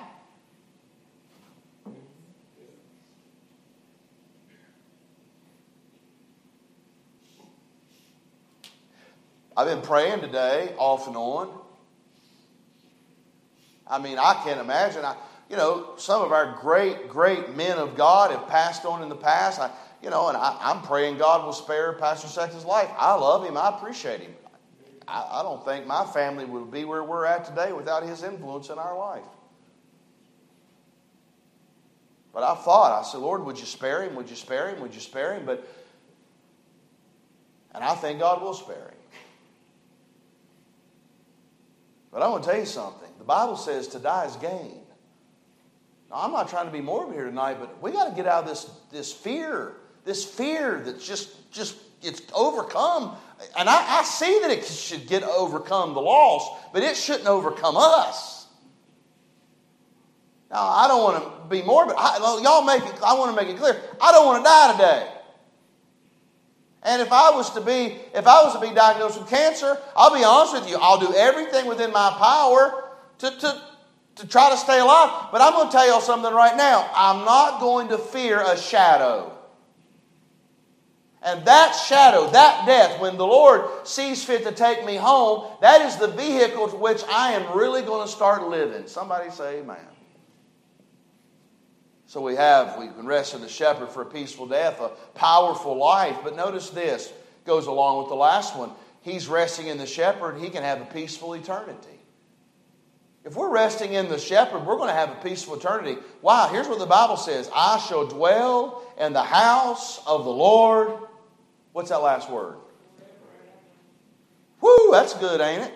I've 9.54 9.66
been 9.66 9.82
praying 9.82 10.22
today, 10.22 10.72
off 10.78 11.06
and 11.06 11.18
on. 11.18 11.50
I 13.86 13.98
mean, 13.98 14.18
I 14.18 14.40
can't 14.42 14.60
imagine. 14.60 15.04
I, 15.04 15.14
you 15.50 15.56
know, 15.58 15.90
some 15.98 16.22
of 16.22 16.32
our 16.32 16.56
great, 16.62 17.06
great 17.06 17.54
men 17.54 17.76
of 17.76 17.98
God 17.98 18.30
have 18.30 18.48
passed 18.48 18.86
on 18.86 19.02
in 19.02 19.10
the 19.10 19.14
past. 19.14 19.60
I, 19.60 19.70
you 20.04 20.10
know, 20.10 20.28
and 20.28 20.36
I, 20.36 20.70
am 20.70 20.82
praying 20.82 21.16
God 21.16 21.46
will 21.46 21.54
spare 21.54 21.94
Pastor 21.94 22.28
Sexton's 22.28 22.66
life. 22.66 22.90
I 22.98 23.14
love 23.14 23.42
him. 23.42 23.56
I 23.56 23.70
appreciate 23.70 24.20
him. 24.20 24.34
I, 25.08 25.40
I 25.40 25.42
don't 25.42 25.64
think 25.64 25.86
my 25.86 26.04
family 26.04 26.44
would 26.44 26.70
be 26.70 26.84
where 26.84 27.02
we're 27.02 27.24
at 27.24 27.46
today 27.46 27.72
without 27.72 28.02
his 28.02 28.22
influence 28.22 28.68
in 28.68 28.78
our 28.78 28.98
life. 28.98 29.24
But 32.34 32.42
I 32.42 32.54
thought, 32.54 33.00
I 33.00 33.02
said, 33.02 33.18
Lord, 33.18 33.44
would 33.44 33.58
you 33.58 33.64
spare 33.64 34.02
him? 34.02 34.14
Would 34.16 34.28
you 34.28 34.36
spare 34.36 34.68
him? 34.68 34.80
Would 34.82 34.94
you 34.94 35.00
spare 35.00 35.32
him? 35.32 35.46
But, 35.46 35.66
and 37.74 37.82
I 37.82 37.94
think 37.94 38.18
God 38.18 38.42
will 38.42 38.54
spare 38.54 38.76
him. 38.76 39.20
But 42.12 42.20
I 42.20 42.28
want 42.28 42.44
to 42.44 42.50
tell 42.50 42.58
you 42.58 42.66
something. 42.66 43.08
The 43.16 43.24
Bible 43.24 43.56
says 43.56 43.88
to 43.88 43.98
die 43.98 44.26
is 44.26 44.36
gain. 44.36 44.82
Now, 46.10 46.16
I'm 46.16 46.30
not 46.30 46.50
trying 46.50 46.66
to 46.66 46.72
be 46.72 46.82
morbid 46.82 47.14
here 47.14 47.24
tonight, 47.24 47.56
but 47.58 47.82
we 47.82 47.90
got 47.90 48.10
to 48.10 48.14
get 48.14 48.26
out 48.26 48.42
of 48.42 48.50
this, 48.50 48.70
this 48.92 49.10
fear, 49.10 49.76
this 50.04 50.24
fear 50.24 50.82
that's 50.84 51.06
just, 51.06 51.50
just 51.50 51.76
it's 52.02 52.22
overcome. 52.34 53.16
And 53.58 53.68
I, 53.68 54.00
I 54.00 54.02
see 54.04 54.38
that 54.42 54.50
it 54.50 54.64
should 54.64 55.06
get 55.06 55.22
overcome 55.22 55.94
the 55.94 56.00
lost, 56.00 56.72
but 56.72 56.82
it 56.82 56.96
shouldn't 56.96 57.26
overcome 57.26 57.76
us. 57.76 58.46
Now, 60.50 60.68
I 60.68 60.86
don't 60.86 61.02
want 61.02 61.24
to 61.24 61.48
be 61.48 61.62
morbid. 61.62 61.96
I, 61.98 62.18
y'all 62.42 62.62
make 62.62 62.82
it, 62.82 63.02
I 63.02 63.14
want 63.14 63.36
to 63.36 63.42
make 63.44 63.52
it 63.52 63.58
clear. 63.58 63.80
I 64.00 64.12
don't 64.12 64.26
want 64.26 64.44
to 64.44 64.48
die 64.48 64.72
today. 64.72 65.10
And 66.84 67.00
if 67.00 67.10
I 67.10 67.30
was 67.30 67.50
to 67.54 67.60
be, 67.62 67.96
if 68.14 68.26
I 68.26 68.44
was 68.44 68.54
to 68.54 68.60
be 68.60 68.72
diagnosed 68.74 69.18
with 69.18 69.28
cancer, 69.28 69.78
I'll 69.96 70.14
be 70.14 70.22
honest 70.22 70.52
with 70.52 70.68
you, 70.68 70.76
I'll 70.80 71.00
do 71.00 71.12
everything 71.14 71.66
within 71.66 71.90
my 71.92 72.14
power 72.18 72.90
to, 73.18 73.30
to, 73.30 73.62
to 74.16 74.28
try 74.28 74.50
to 74.50 74.56
stay 74.56 74.78
alive. 74.78 75.28
But 75.32 75.40
I'm 75.40 75.54
going 75.54 75.68
to 75.68 75.72
tell 75.72 75.86
you 75.86 76.00
something 76.02 76.32
right 76.32 76.56
now. 76.56 76.88
I'm 76.94 77.24
not 77.24 77.58
going 77.58 77.88
to 77.88 77.98
fear 77.98 78.40
a 78.46 78.56
shadow. 78.56 79.33
And 81.24 81.42
that 81.46 81.72
shadow, 81.72 82.30
that 82.30 82.66
death, 82.66 83.00
when 83.00 83.16
the 83.16 83.26
Lord 83.26 83.64
sees 83.84 84.22
fit 84.22 84.44
to 84.44 84.52
take 84.52 84.84
me 84.84 84.96
home, 84.96 85.50
that 85.62 85.80
is 85.80 85.96
the 85.96 86.08
vehicle 86.08 86.68
to 86.68 86.76
which 86.76 87.02
I 87.08 87.32
am 87.32 87.56
really 87.56 87.80
going 87.80 88.06
to 88.06 88.12
start 88.12 88.46
living. 88.46 88.86
Somebody 88.86 89.30
say 89.30 89.60
amen. 89.60 89.78
So 92.06 92.20
we 92.20 92.36
have, 92.36 92.78
we 92.78 92.88
can 92.88 93.06
rest 93.06 93.34
in 93.34 93.40
the 93.40 93.48
shepherd 93.48 93.88
for 93.88 94.02
a 94.02 94.06
peaceful 94.06 94.46
death, 94.46 94.80
a 94.80 94.90
powerful 95.14 95.76
life. 95.76 96.18
But 96.22 96.36
notice 96.36 96.68
this 96.68 97.10
goes 97.46 97.66
along 97.66 98.00
with 98.00 98.08
the 98.08 98.14
last 98.14 98.54
one. 98.56 98.70
He's 99.00 99.26
resting 99.26 99.68
in 99.68 99.78
the 99.78 99.86
shepherd, 99.86 100.38
he 100.38 100.50
can 100.50 100.62
have 100.62 100.82
a 100.82 100.86
peaceful 100.86 101.32
eternity. 101.34 101.88
If 103.24 103.34
we're 103.36 103.50
resting 103.50 103.94
in 103.94 104.10
the 104.10 104.18
shepherd, 104.18 104.66
we're 104.66 104.76
going 104.76 104.90
to 104.90 104.94
have 104.94 105.10
a 105.10 105.22
peaceful 105.22 105.54
eternity. 105.54 105.96
Wow, 106.20 106.48
here's 106.48 106.68
what 106.68 106.78
the 106.78 106.86
Bible 106.86 107.16
says 107.16 107.50
I 107.54 107.78
shall 107.78 108.06
dwell 108.06 108.82
in 108.98 109.14
the 109.14 109.22
house 109.22 110.06
of 110.06 110.24
the 110.24 110.30
Lord. 110.30 111.03
What's 111.74 111.88
that 111.88 111.98
last 111.98 112.30
word? 112.30 112.54
Woo, 114.60 114.90
that's 114.92 115.12
good, 115.14 115.40
ain't 115.40 115.64
it? 115.64 115.74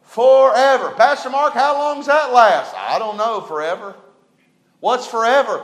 Forever. 0.00 0.92
Pastor 0.96 1.28
Mark, 1.28 1.52
how 1.52 1.74
long 1.74 1.98
does 1.98 2.06
that 2.06 2.32
last? 2.32 2.74
I 2.74 2.98
don't 2.98 3.18
know, 3.18 3.42
forever. 3.42 3.94
What's 4.80 5.06
forever? 5.06 5.62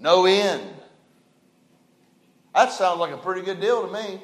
No 0.00 0.24
end. 0.24 0.62
That 2.54 2.72
sounds 2.72 3.00
like 3.00 3.12
a 3.12 3.18
pretty 3.18 3.42
good 3.42 3.60
deal 3.60 3.86
to 3.86 3.92
me. 3.92 4.22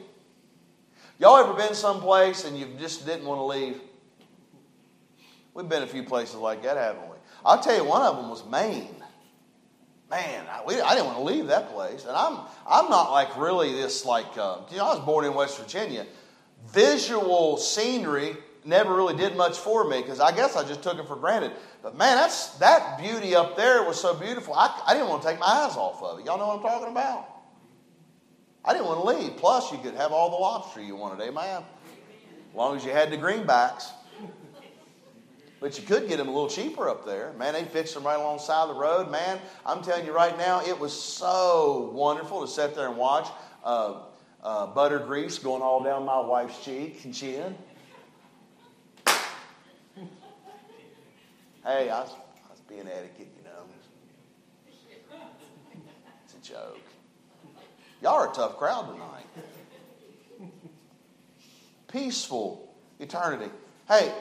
Y'all 1.18 1.36
ever 1.36 1.52
been 1.52 1.74
someplace 1.74 2.46
and 2.46 2.58
you 2.58 2.66
just 2.80 3.04
didn't 3.04 3.26
want 3.26 3.40
to 3.40 3.44
leave? 3.44 3.78
We've 5.52 5.68
been 5.68 5.82
a 5.82 5.86
few 5.86 6.02
places 6.02 6.36
like 6.36 6.62
that, 6.62 6.78
haven't 6.78 7.10
we? 7.10 7.16
I'll 7.44 7.60
tell 7.60 7.76
you, 7.76 7.84
one 7.84 8.00
of 8.00 8.16
them 8.16 8.30
was 8.30 8.42
Maine. 8.46 8.97
Man, 10.10 10.46
I, 10.50 10.62
we, 10.66 10.80
I 10.80 10.94
didn't 10.94 11.06
want 11.06 11.18
to 11.18 11.24
leave 11.24 11.48
that 11.48 11.70
place. 11.70 12.04
And 12.04 12.16
I'm, 12.16 12.40
I'm 12.66 12.88
not 12.88 13.10
like 13.10 13.36
really 13.36 13.72
this, 13.72 14.06
like, 14.06 14.38
uh, 14.38 14.60
you 14.70 14.78
know, 14.78 14.86
I 14.86 14.94
was 14.94 15.04
born 15.04 15.26
in 15.26 15.34
West 15.34 15.58
Virginia. 15.58 16.06
Visual 16.72 17.58
scenery 17.58 18.36
never 18.64 18.94
really 18.94 19.16
did 19.16 19.36
much 19.36 19.58
for 19.58 19.88
me 19.88 20.00
because 20.00 20.18
I 20.18 20.34
guess 20.34 20.56
I 20.56 20.66
just 20.66 20.82
took 20.82 20.98
it 20.98 21.06
for 21.06 21.16
granted. 21.16 21.52
But 21.82 21.96
man, 21.96 22.16
that's 22.16 22.58
that 22.58 22.98
beauty 22.98 23.34
up 23.34 23.56
there 23.56 23.82
was 23.84 24.00
so 24.00 24.14
beautiful. 24.14 24.54
I, 24.54 24.82
I 24.86 24.94
didn't 24.94 25.08
want 25.08 25.22
to 25.22 25.28
take 25.28 25.38
my 25.38 25.46
eyes 25.46 25.76
off 25.76 26.02
of 26.02 26.20
it. 26.20 26.26
Y'all 26.26 26.38
know 26.38 26.48
what 26.48 26.56
I'm 26.56 26.62
talking 26.62 26.90
about? 26.90 27.28
I 28.64 28.72
didn't 28.72 28.86
want 28.86 29.00
to 29.00 29.06
leave. 29.06 29.36
Plus, 29.36 29.70
you 29.72 29.78
could 29.78 29.94
have 29.94 30.12
all 30.12 30.30
the 30.30 30.36
lobster 30.36 30.82
you 30.82 30.96
wanted, 30.96 31.22
amen? 31.22 31.62
As 31.62 32.54
long 32.54 32.76
as 32.76 32.84
you 32.84 32.92
had 32.92 33.10
the 33.10 33.16
greenbacks. 33.16 33.90
But 35.60 35.76
you 35.78 35.84
could 35.84 36.08
get 36.08 36.18
them 36.18 36.28
a 36.28 36.30
little 36.30 36.48
cheaper 36.48 36.88
up 36.88 37.04
there. 37.04 37.32
Man, 37.36 37.54
they 37.54 37.64
fixed 37.64 37.94
them 37.94 38.04
right 38.04 38.18
alongside 38.18 38.68
the 38.68 38.74
road. 38.74 39.10
Man, 39.10 39.40
I'm 39.66 39.82
telling 39.82 40.06
you 40.06 40.12
right 40.12 40.36
now, 40.38 40.64
it 40.64 40.78
was 40.78 40.92
so 40.92 41.90
wonderful 41.92 42.42
to 42.42 42.48
sit 42.48 42.76
there 42.76 42.88
and 42.88 42.96
watch 42.96 43.28
uh, 43.64 44.02
uh, 44.42 44.66
butter 44.66 45.00
grease 45.00 45.38
going 45.38 45.62
all 45.62 45.82
down 45.82 46.04
my 46.04 46.20
wife's 46.20 46.64
cheek 46.64 47.04
and 47.04 47.12
chin. 47.12 47.56
Hey, 51.64 51.90
I 51.90 52.00
was, 52.00 52.12
I 52.12 52.50
was 52.50 52.60
being 52.68 52.86
etiquette, 52.86 53.28
you 53.36 53.44
know. 53.44 54.70
It's 56.24 56.34
a 56.34 56.52
joke. 56.52 56.78
Y'all 58.00 58.14
are 58.14 58.30
a 58.30 58.34
tough 58.34 58.56
crowd 58.56 58.92
tonight. 58.92 59.26
Peaceful 61.88 62.72
eternity. 63.00 63.50
Hey, 63.88 64.14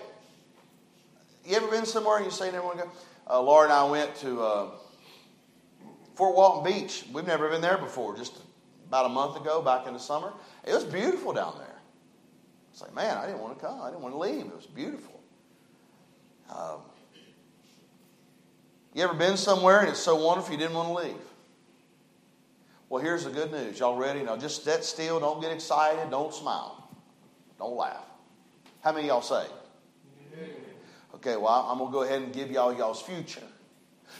you 1.47 1.55
ever 1.55 1.67
been 1.67 1.85
somewhere 1.85 2.17
and 2.17 2.25
you 2.25 2.31
say 2.31 2.51
never 2.51 2.65
want 2.65 2.79
to 2.79 2.85
go? 2.85 2.91
Uh, 3.29 3.41
Laura 3.41 3.63
and 3.63 3.73
I 3.73 3.89
went 3.89 4.15
to 4.17 4.41
uh, 4.41 4.69
Fort 6.15 6.35
Walton 6.35 6.71
Beach. 6.71 7.05
We've 7.13 7.25
never 7.25 7.49
been 7.49 7.61
there 7.61 7.77
before, 7.77 8.15
just 8.15 8.33
about 8.87 9.05
a 9.05 9.09
month 9.09 9.37
ago, 9.37 9.61
back 9.61 9.87
in 9.87 9.93
the 9.93 9.99
summer. 9.99 10.33
It 10.65 10.73
was 10.73 10.83
beautiful 10.83 11.33
down 11.33 11.55
there. 11.57 11.75
It's 12.71 12.81
like, 12.81 12.93
man, 12.93 13.17
I 13.17 13.25
didn't 13.25 13.41
want 13.41 13.57
to 13.57 13.65
come. 13.65 13.81
I 13.81 13.89
didn't 13.89 14.01
want 14.01 14.13
to 14.13 14.19
leave. 14.19 14.45
It 14.45 14.55
was 14.55 14.65
beautiful. 14.65 15.19
Um, 16.49 16.81
you 18.93 19.03
ever 19.03 19.13
been 19.13 19.37
somewhere 19.37 19.79
and 19.79 19.89
it's 19.89 19.99
so 19.99 20.15
wonderful 20.15 20.51
you 20.53 20.59
didn't 20.59 20.75
want 20.75 20.89
to 20.89 21.07
leave? 21.07 21.21
Well, 22.89 23.01
here's 23.01 23.25
the 23.25 23.31
good 23.31 23.51
news. 23.51 23.79
Y'all 23.79 23.97
ready? 23.97 24.23
Now, 24.23 24.37
just 24.37 24.63
sit 24.63 24.83
still. 24.83 25.19
Don't 25.19 25.41
get 25.41 25.51
excited. 25.51 26.09
Don't 26.09 26.33
smile. 26.33 26.89
Don't 27.59 27.75
laugh. 27.75 28.05
How 28.81 28.93
many 28.93 29.07
y'all 29.07 29.21
say? 29.21 29.45
Okay, 31.27 31.35
well, 31.35 31.67
I'm 31.69 31.77
going 31.79 31.89
to 31.89 31.93
go 31.93 32.03
ahead 32.03 32.21
and 32.21 32.31
give 32.31 32.49
y'all 32.49 32.73
y'all's 32.73 33.01
future. 33.01 33.41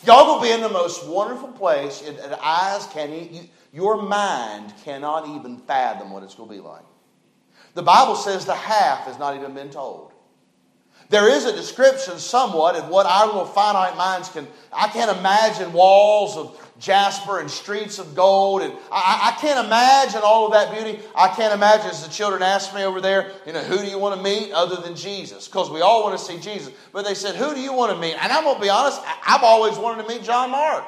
Y'all 0.06 0.36
will 0.36 0.42
be 0.42 0.52
in 0.52 0.60
the 0.60 0.68
most 0.68 1.08
wonderful 1.08 1.48
place. 1.48 2.02
It, 2.02 2.18
it, 2.18 2.38
eyes 2.44 2.86
can 2.88 3.14
you, 3.14 3.44
your 3.72 4.02
mind 4.02 4.74
cannot 4.84 5.30
even 5.30 5.58
fathom 5.60 6.12
what 6.12 6.24
it's 6.24 6.36
going 6.36 6.50
to 6.50 6.56
be 6.56 6.60
like. 6.60 6.84
The 7.76 7.84
Bible 7.84 8.16
says 8.16 8.46
the 8.46 8.54
half 8.54 9.06
has 9.06 9.18
not 9.18 9.38
even 9.38 9.54
been 9.54 9.70
told. 9.70 10.12
There 11.10 11.30
is 11.30 11.46
a 11.46 11.56
description 11.56 12.20
somewhat 12.20 12.76
of 12.76 12.90
what 12.90 13.06
our 13.06 13.28
little 13.28 13.46
finite 13.46 13.96
minds 13.96 14.28
can. 14.28 14.46
I 14.74 14.90
can't 14.90 15.18
imagine 15.18 15.72
walls 15.72 16.36
of 16.36 16.67
jasper 16.80 17.40
and 17.40 17.50
streets 17.50 18.00
of 18.00 18.16
gold, 18.16 18.62
and 18.62 18.74
I, 18.92 19.34
I 19.36 19.42
can't 19.42 19.66
imagine 19.66 20.22
all 20.24 20.48
of 20.48 20.54
that 20.54 20.74
beauty. 20.74 21.00
I 21.16 21.28
can't 21.30 21.54
imagine, 21.54 21.90
as 21.90 22.04
the 22.04 22.10
children 22.10 22.42
asked 22.42 22.74
me 22.74 22.84
over 22.84 23.02
there, 23.02 23.32
you 23.46 23.54
know, 23.54 23.64
who 23.64 23.78
do 23.78 23.86
you 23.86 24.00
want 24.00 24.16
to 24.16 24.24
meet 24.24 24.52
other 24.52 24.76
than 24.78 24.96
Jesus? 24.96 25.48
Because 25.48 25.70
we 25.70 25.82
all 25.82 26.04
want 26.04 26.18
to 26.18 26.24
see 26.24 26.40
Jesus. 26.40 26.74
But 26.92 27.06
they 27.06 27.14
said, 27.14 27.36
who 27.36 27.54
do 27.54 27.60
you 27.60 27.74
want 27.74 27.92
to 27.94 28.00
meet? 28.00 28.16
And 28.22 28.32
I'm 28.32 28.44
going 28.44 28.56
to 28.56 28.62
be 28.62 28.70
honest, 28.70 29.02
I've 29.26 29.44
always 29.44 29.78
wanted 29.78 30.04
to 30.04 30.10
meet 30.10 30.24
John 30.24 30.52
Mark. 30.52 30.84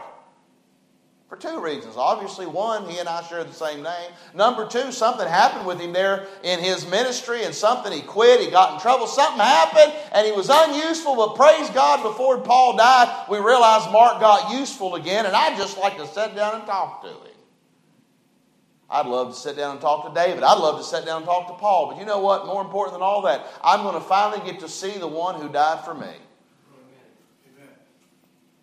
For 1.29 1.37
two 1.37 1.61
reasons. 1.61 1.95
Obviously, 1.95 2.47
one, 2.47 2.89
he 2.89 2.97
and 2.97 3.07
I 3.07 3.21
share 3.21 3.43
the 3.43 3.53
same 3.53 3.83
name. 3.83 4.11
Number 4.33 4.67
two, 4.67 4.91
something 4.91 5.27
happened 5.27 5.67
with 5.67 5.79
him 5.79 5.93
there 5.93 6.25
in 6.41 6.59
his 6.59 6.89
ministry 6.89 7.43
and 7.43 7.53
something 7.53 7.91
he 7.91 8.01
quit. 8.01 8.41
He 8.41 8.49
got 8.49 8.73
in 8.73 8.79
trouble. 8.79 9.05
Something 9.05 9.39
happened 9.39 9.93
and 10.11 10.25
he 10.25 10.31
was 10.31 10.49
unuseful. 10.51 11.15
But 11.15 11.35
praise 11.35 11.69
God, 11.69 12.01
before 12.01 12.39
Paul 12.39 12.77
died, 12.77 13.27
we 13.29 13.37
realized 13.37 13.91
Mark 13.91 14.19
got 14.19 14.57
useful 14.57 14.95
again. 14.95 15.27
And 15.27 15.35
I'd 15.35 15.55
just 15.55 15.77
like 15.77 15.97
to 15.97 16.07
sit 16.07 16.35
down 16.35 16.55
and 16.55 16.65
talk 16.65 17.03
to 17.03 17.09
him. 17.09 17.35
I'd 18.89 19.05
love 19.05 19.29
to 19.29 19.39
sit 19.39 19.55
down 19.55 19.73
and 19.73 19.81
talk 19.81 20.07
to 20.07 20.19
David. 20.19 20.41
I'd 20.41 20.57
love 20.57 20.79
to 20.79 20.83
sit 20.83 21.05
down 21.05 21.17
and 21.17 21.25
talk 21.25 21.47
to 21.47 21.53
Paul. 21.53 21.91
But 21.91 21.99
you 21.99 22.07
know 22.07 22.21
what? 22.21 22.47
More 22.47 22.63
important 22.63 22.93
than 22.93 23.03
all 23.03 23.21
that, 23.23 23.45
I'm 23.63 23.83
going 23.83 23.93
to 23.93 24.01
finally 24.01 24.43
get 24.49 24.61
to 24.61 24.67
see 24.67 24.97
the 24.97 25.07
one 25.07 25.39
who 25.39 25.47
died 25.47 25.85
for 25.85 25.93
me. 25.93 26.11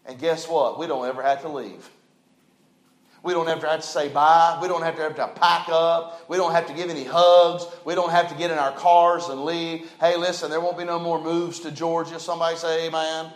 And 0.05 0.19
guess 0.19 0.49
what? 0.49 0.81
We 0.81 0.89
don't 0.89 1.07
ever 1.07 1.23
have 1.23 1.43
to 1.43 1.49
leave. 1.49 1.89
We 3.23 3.33
don't 3.33 3.49
ever 3.49 3.67
have 3.67 3.81
to 3.81 3.87
say 3.87 4.09
bye. 4.09 4.59
We 4.63 4.69
don't 4.69 4.83
have 4.83 4.97
to 4.97 5.03
have 5.03 5.17
to 5.17 5.29
pack 5.29 5.69
up. 5.69 6.29
We 6.29 6.37
don't 6.37 6.53
have 6.53 6.67
to 6.67 6.75
give 6.75 6.91
any 6.91 7.05
hugs. 7.05 7.67
We 7.85 7.95
don't 7.95 8.11
have 8.11 8.29
to 8.29 8.35
get 8.37 8.51
in 8.51 8.59
our 8.59 8.73
cars 8.73 9.29
and 9.29 9.45
leave. 9.45 9.91
Hey, 9.99 10.17
listen, 10.17 10.51
there 10.51 10.61
won't 10.61 10.79
be 10.79 10.85
no 10.85 10.99
more 10.99 11.21
moves 11.21 11.61
to 11.61 11.71
Georgia. 11.71 12.21
Somebody 12.21 12.57
say 12.57 12.87
amen. 12.87 13.33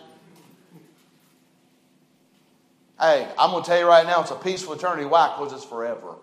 Hey, 2.99 3.27
I'm 3.37 3.49
going 3.51 3.63
to 3.63 3.69
tell 3.69 3.79
you 3.79 3.87
right 3.87 4.05
now, 4.05 4.21
it's 4.21 4.31
a 4.31 4.35
peaceful 4.35 4.73
eternity. 4.73 5.05
Why? 5.05 5.35
Because 5.35 5.53
it's 5.53 5.65
forever. 5.65 6.15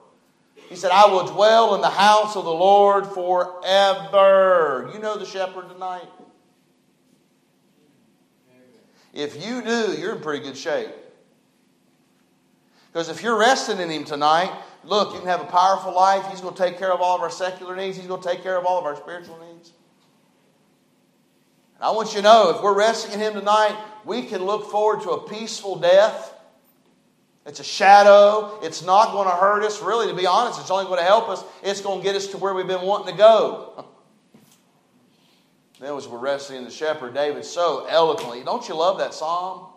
He 0.68 0.76
said, 0.76 0.90
I 0.92 1.06
will 1.06 1.26
dwell 1.26 1.74
in 1.74 1.80
the 1.80 1.90
house 1.90 2.36
of 2.36 2.44
the 2.44 2.52
Lord 2.52 3.06
forever. 3.06 4.90
You 4.94 5.00
know 5.00 5.18
the 5.18 5.26
shepherd 5.26 5.68
tonight? 5.70 6.08
If 9.12 9.44
you 9.44 9.62
do, 9.62 9.96
you're 9.98 10.14
in 10.14 10.22
pretty 10.22 10.44
good 10.44 10.56
shape. 10.56 10.90
Because 12.98 13.11
if 13.11 13.22
you're 13.22 13.38
resting 13.38 13.78
in 13.78 13.90
Him 13.90 14.02
tonight, 14.02 14.50
look, 14.82 15.12
you 15.12 15.20
can 15.20 15.28
have 15.28 15.40
a 15.40 15.44
powerful 15.44 15.94
life. 15.94 16.26
He's 16.32 16.40
going 16.40 16.56
to 16.56 16.61
take 16.61 16.80
care 16.80 16.92
of 16.92 17.00
all 17.00 17.14
of 17.14 17.22
our 17.22 17.30
secular 17.30 17.76
needs, 17.76 17.96
He's 17.96 18.08
going 18.08 18.20
to 18.20 18.28
take 18.28 18.42
care 18.42 18.58
of 18.58 18.66
all 18.66 18.76
of 18.76 18.84
our 18.84 18.96
spiritual 18.96 19.38
needs. 19.38 19.70
And 21.76 21.84
I 21.84 21.92
want 21.92 22.08
you 22.08 22.16
to 22.16 22.22
know 22.22 22.50
if 22.56 22.61
we're 22.61 22.76
resting 22.76 23.12
in 23.12 23.20
Him 23.20 23.34
tonight, 23.34 23.78
we 24.04 24.22
can 24.22 24.42
look 24.44 24.68
forward 24.68 25.02
to 25.02 25.11
a 25.11 25.28
peaceful 25.28 25.78
death. 25.78 26.34
It's 27.46 27.61
a 27.61 27.64
shadow. 27.64 28.58
It's 28.64 28.84
not 28.84 29.12
going 29.12 29.28
to 29.28 29.37
hurt 29.37 29.62
us. 29.62 29.80
Really, 29.80 30.08
to 30.08 30.16
be 30.16 30.26
honest, 30.26 30.61
it's 30.61 30.72
only 30.72 30.87
going 30.87 30.98
to 30.98 31.04
help 31.04 31.28
us. 31.28 31.44
It's 31.62 31.80
going 31.80 32.00
to 32.00 32.04
get 32.04 32.16
us 32.16 32.26
to 32.32 32.37
where 32.37 32.52
we've 32.52 32.66
been 32.66 32.82
wanting 32.82 33.12
to 33.12 33.16
go. 33.16 33.87
then, 35.78 35.94
as 35.94 36.08
we're 36.08 36.18
resting 36.18 36.56
in 36.56 36.64
the 36.64 36.70
shepherd, 36.72 37.14
David 37.14 37.44
so 37.44 37.87
eloquently. 37.88 38.42
Don't 38.42 38.68
you 38.68 38.74
love 38.74 38.98
that 38.98 39.14
psalm? 39.14 39.67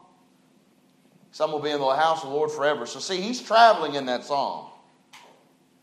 Some 1.31 1.51
will 1.51 1.59
be 1.59 1.69
in 1.69 1.79
the 1.79 1.95
house 1.95 2.23
of 2.23 2.29
the 2.29 2.35
Lord 2.35 2.51
forever. 2.51 2.85
So, 2.85 2.99
see, 2.99 3.21
he's 3.21 3.41
traveling 3.41 3.95
in 3.95 4.05
that 4.07 4.25
psalm. 4.25 4.67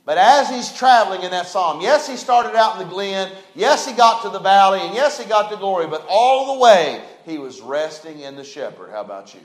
But 0.04 0.16
as 0.16 0.48
he's 0.48 0.72
traveling 0.72 1.22
in 1.22 1.30
that 1.32 1.46
psalm, 1.46 1.82
yes, 1.82 2.08
he 2.08 2.16
started 2.16 2.56
out 2.56 2.80
in 2.80 2.86
the 2.86 2.92
glen. 2.92 3.30
Yes, 3.54 3.86
he 3.86 3.94
got 3.94 4.22
to 4.22 4.30
the 4.30 4.38
valley. 4.38 4.80
And 4.80 4.94
yes, 4.94 5.20
he 5.20 5.28
got 5.28 5.50
to 5.50 5.56
glory. 5.56 5.86
But 5.86 6.06
all 6.08 6.54
the 6.54 6.60
way, 6.60 7.02
he 7.26 7.36
was 7.36 7.60
resting 7.60 8.20
in 8.20 8.36
the 8.36 8.44
shepherd. 8.44 8.90
How 8.90 9.02
about 9.02 9.34
you? 9.34 9.40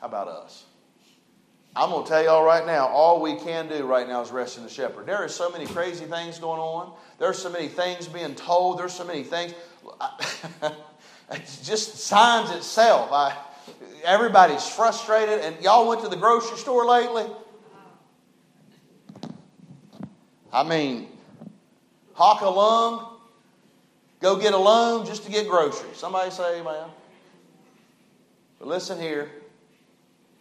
How 0.00 0.06
about 0.06 0.28
us? 0.28 0.64
I'm 1.74 1.90
going 1.90 2.04
to 2.04 2.08
tell 2.08 2.22
y'all 2.22 2.44
right 2.44 2.66
now, 2.66 2.86
all 2.86 3.22
we 3.22 3.36
can 3.36 3.68
do 3.68 3.84
right 3.84 4.06
now 4.06 4.20
is 4.20 4.30
rest 4.30 4.58
in 4.58 4.62
the 4.62 4.70
shepherd. 4.70 5.06
There 5.06 5.16
are 5.16 5.28
so 5.28 5.50
many 5.50 5.66
crazy 5.66 6.04
things 6.04 6.38
going 6.38 6.60
on. 6.60 6.94
There's 7.18 7.38
so 7.38 7.50
many 7.50 7.68
things 7.68 8.08
being 8.08 8.34
told. 8.34 8.78
There's 8.78 8.92
so 8.92 9.04
many 9.04 9.22
things. 9.22 9.54
it's 11.30 11.66
just 11.66 11.98
signs 11.98 12.50
itself. 12.50 13.10
I, 13.12 13.36
everybody's 14.04 14.66
frustrated. 14.66 15.40
And 15.40 15.62
y'all 15.62 15.88
went 15.88 16.02
to 16.02 16.08
the 16.08 16.16
grocery 16.16 16.58
store 16.58 16.86
lately? 16.86 17.26
I 20.52 20.62
mean, 20.62 21.08
hawk 22.12 22.42
a 22.42 22.48
lung, 22.48 23.16
go 24.20 24.36
get 24.36 24.52
a 24.52 24.58
loan 24.58 25.06
just 25.06 25.24
to 25.24 25.30
get 25.30 25.48
groceries. 25.48 25.96
Somebody 25.96 26.30
say 26.30 26.60
amen. 26.60 26.88
But 28.58 28.68
listen 28.68 29.00
here 29.00 29.30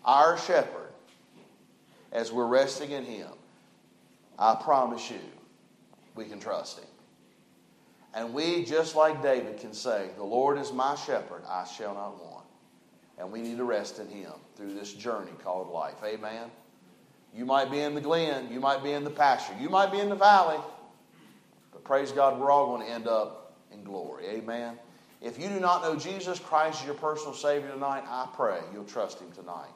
our 0.05 0.37
shepherd 0.37 0.89
as 2.11 2.31
we're 2.31 2.47
resting 2.47 2.91
in 2.91 3.05
Him, 3.05 3.29
I 4.37 4.55
promise 4.55 5.09
you, 5.09 5.19
we 6.15 6.25
can 6.25 6.39
trust 6.39 6.79
Him. 6.79 6.87
And 8.13 8.33
we, 8.33 8.65
just 8.65 8.95
like 8.95 9.21
David, 9.21 9.59
can 9.59 9.73
say, 9.73 10.09
The 10.17 10.23
Lord 10.23 10.57
is 10.57 10.73
my 10.73 10.95
shepherd, 10.95 11.43
I 11.47 11.65
shall 11.65 11.93
not 11.93 12.21
want. 12.21 12.30
And 13.21 13.31
we 13.31 13.41
need 13.41 13.57
to 13.57 13.63
rest 13.63 13.99
in 13.99 14.07
Him 14.07 14.31
through 14.55 14.73
this 14.73 14.93
journey 14.93 15.31
called 15.43 15.69
life. 15.69 15.97
Amen. 16.03 16.49
You 17.33 17.45
might 17.45 17.69
be 17.69 17.79
in 17.79 17.93
the 17.93 18.01
glen, 18.01 18.51
you 18.51 18.59
might 18.59 18.83
be 18.83 18.91
in 18.91 19.03
the 19.03 19.11
pasture, 19.11 19.53
you 19.61 19.69
might 19.69 19.91
be 19.91 19.99
in 19.99 20.09
the 20.09 20.15
valley, 20.15 20.57
but 21.71 21.83
praise 21.83 22.11
God, 22.11 22.39
we're 22.39 22.51
all 22.51 22.75
going 22.75 22.85
to 22.85 22.91
end 22.91 23.07
up 23.07 23.53
in 23.71 23.83
glory. 23.83 24.25
Amen. 24.25 24.77
If 25.21 25.39
you 25.39 25.47
do 25.49 25.59
not 25.59 25.83
know 25.83 25.95
Jesus 25.95 26.39
Christ 26.39 26.81
as 26.81 26.85
your 26.87 26.95
personal 26.95 27.33
Savior 27.33 27.71
tonight, 27.71 28.03
I 28.07 28.27
pray 28.33 28.59
you'll 28.73 28.85
trust 28.85 29.19
Him 29.19 29.31
tonight. 29.31 29.69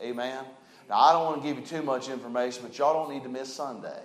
Amen. 0.00 0.44
Now, 0.90 0.98
I 0.98 1.12
don't 1.12 1.24
want 1.24 1.40
to 1.40 1.48
give 1.48 1.56
you 1.56 1.64
too 1.64 1.82
much 1.82 2.08
information, 2.08 2.64
but 2.64 2.76
y'all 2.76 2.92
don't 2.92 3.14
need 3.14 3.22
to 3.22 3.28
miss 3.28 3.54
Sunday. 3.54 4.02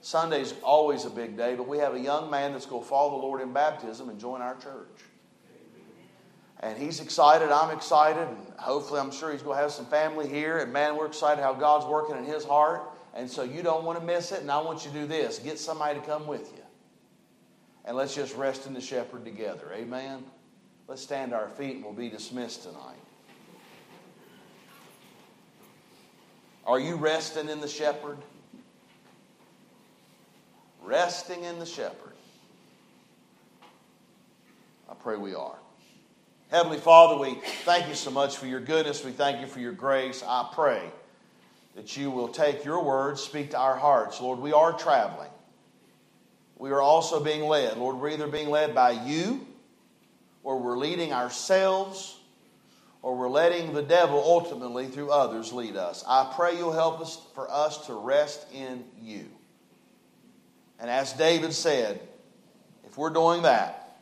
Sunday's 0.00 0.54
always 0.62 1.04
a 1.04 1.10
big 1.10 1.36
day, 1.36 1.56
but 1.56 1.66
we 1.66 1.78
have 1.78 1.94
a 1.94 2.00
young 2.00 2.30
man 2.30 2.52
that's 2.52 2.66
going 2.66 2.82
to 2.82 2.88
follow 2.88 3.10
the 3.10 3.26
Lord 3.26 3.40
in 3.40 3.52
baptism 3.52 4.08
and 4.08 4.18
join 4.18 4.40
our 4.40 4.54
church. 4.56 5.02
And 6.62 6.78
he's 6.78 7.00
excited, 7.00 7.50
I'm 7.50 7.76
excited, 7.76 8.28
and 8.28 8.38
hopefully 8.56 9.00
I'm 9.00 9.10
sure 9.10 9.32
he's 9.32 9.42
going 9.42 9.56
to 9.56 9.62
have 9.62 9.72
some 9.72 9.86
family 9.86 10.28
here. 10.28 10.58
And 10.58 10.72
man, 10.72 10.96
we're 10.96 11.06
excited 11.06 11.42
how 11.42 11.54
God's 11.54 11.86
working 11.86 12.16
in 12.16 12.24
his 12.24 12.44
heart. 12.44 12.82
And 13.14 13.28
so 13.28 13.42
you 13.42 13.62
don't 13.62 13.84
want 13.84 13.98
to 13.98 14.04
miss 14.04 14.30
it, 14.30 14.40
and 14.40 14.50
I 14.50 14.62
want 14.62 14.84
you 14.84 14.92
to 14.92 15.00
do 15.00 15.06
this 15.06 15.38
get 15.38 15.58
somebody 15.58 15.98
to 15.98 16.06
come 16.06 16.26
with 16.26 16.52
you. 16.56 16.62
And 17.84 17.96
let's 17.96 18.14
just 18.14 18.36
rest 18.36 18.66
in 18.66 18.74
the 18.74 18.80
shepherd 18.80 19.24
together. 19.24 19.72
Amen. 19.74 20.22
Let's 20.86 21.02
stand 21.02 21.32
to 21.32 21.36
our 21.36 21.48
feet 21.48 21.76
and 21.76 21.84
we'll 21.84 21.92
be 21.92 22.08
dismissed 22.08 22.62
tonight. 22.62 22.96
Are 26.64 26.78
you 26.78 26.94
resting 26.94 27.48
in 27.48 27.60
the 27.60 27.68
shepherd? 27.68 28.18
Resting 30.80 31.42
in 31.42 31.58
the 31.58 31.66
shepherd. 31.66 32.12
I 34.88 34.94
pray 34.94 35.16
we 35.16 35.34
are. 35.34 35.58
Heavenly 36.52 36.76
Father, 36.76 37.18
we 37.18 37.36
thank 37.64 37.88
you 37.88 37.94
so 37.94 38.10
much 38.10 38.36
for 38.36 38.44
your 38.46 38.60
goodness. 38.60 39.02
We 39.02 39.12
thank 39.12 39.40
you 39.40 39.46
for 39.46 39.58
your 39.58 39.72
grace. 39.72 40.22
I 40.22 40.50
pray 40.52 40.82
that 41.76 41.96
you 41.96 42.10
will 42.10 42.28
take 42.28 42.62
your 42.62 42.84
words, 42.84 43.22
speak 43.22 43.52
to 43.52 43.58
our 43.58 43.74
hearts. 43.74 44.20
Lord, 44.20 44.38
we 44.38 44.52
are 44.52 44.74
traveling. 44.74 45.30
We 46.58 46.70
are 46.72 46.82
also 46.82 47.24
being 47.24 47.44
led. 47.44 47.78
Lord, 47.78 47.96
we're 47.96 48.10
either 48.10 48.26
being 48.26 48.50
led 48.50 48.74
by 48.74 48.90
you 48.90 49.46
or 50.42 50.58
we're 50.58 50.76
leading 50.76 51.14
ourselves 51.14 52.18
or 53.00 53.16
we're 53.16 53.30
letting 53.30 53.72
the 53.72 53.82
devil 53.82 54.22
ultimately 54.22 54.88
through 54.88 55.10
others 55.10 55.54
lead 55.54 55.76
us. 55.76 56.04
I 56.06 56.30
pray 56.36 56.58
you'll 56.58 56.72
help 56.72 57.00
us 57.00 57.18
for 57.34 57.50
us 57.50 57.86
to 57.86 57.94
rest 57.94 58.44
in 58.52 58.84
you. 59.00 59.24
And 60.78 60.90
as 60.90 61.14
David 61.14 61.54
said, 61.54 61.98
if 62.84 62.98
we're 62.98 63.08
doing 63.08 63.40
that, 63.44 63.96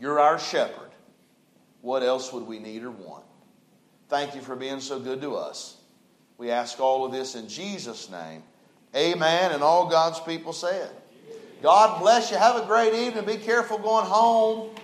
you're 0.00 0.18
our 0.18 0.40
shepherd. 0.40 0.89
What 1.82 2.02
else 2.02 2.32
would 2.32 2.46
we 2.46 2.58
need 2.58 2.82
or 2.82 2.90
want? 2.90 3.24
Thank 4.08 4.34
you 4.34 4.40
for 4.40 4.56
being 4.56 4.80
so 4.80 4.98
good 4.98 5.20
to 5.22 5.36
us. 5.36 5.76
We 6.36 6.50
ask 6.50 6.80
all 6.80 7.04
of 7.04 7.12
this 7.12 7.34
in 7.34 7.48
Jesus' 7.48 8.10
name. 8.10 8.42
Amen. 8.94 9.52
And 9.52 9.62
all 9.62 9.88
God's 9.88 10.20
people 10.20 10.52
said. 10.52 10.90
God 11.62 12.00
bless 12.00 12.30
you. 12.30 12.38
Have 12.38 12.56
a 12.56 12.66
great 12.66 12.94
evening. 12.94 13.24
Be 13.24 13.36
careful 13.36 13.78
going 13.78 14.06
home. 14.06 14.74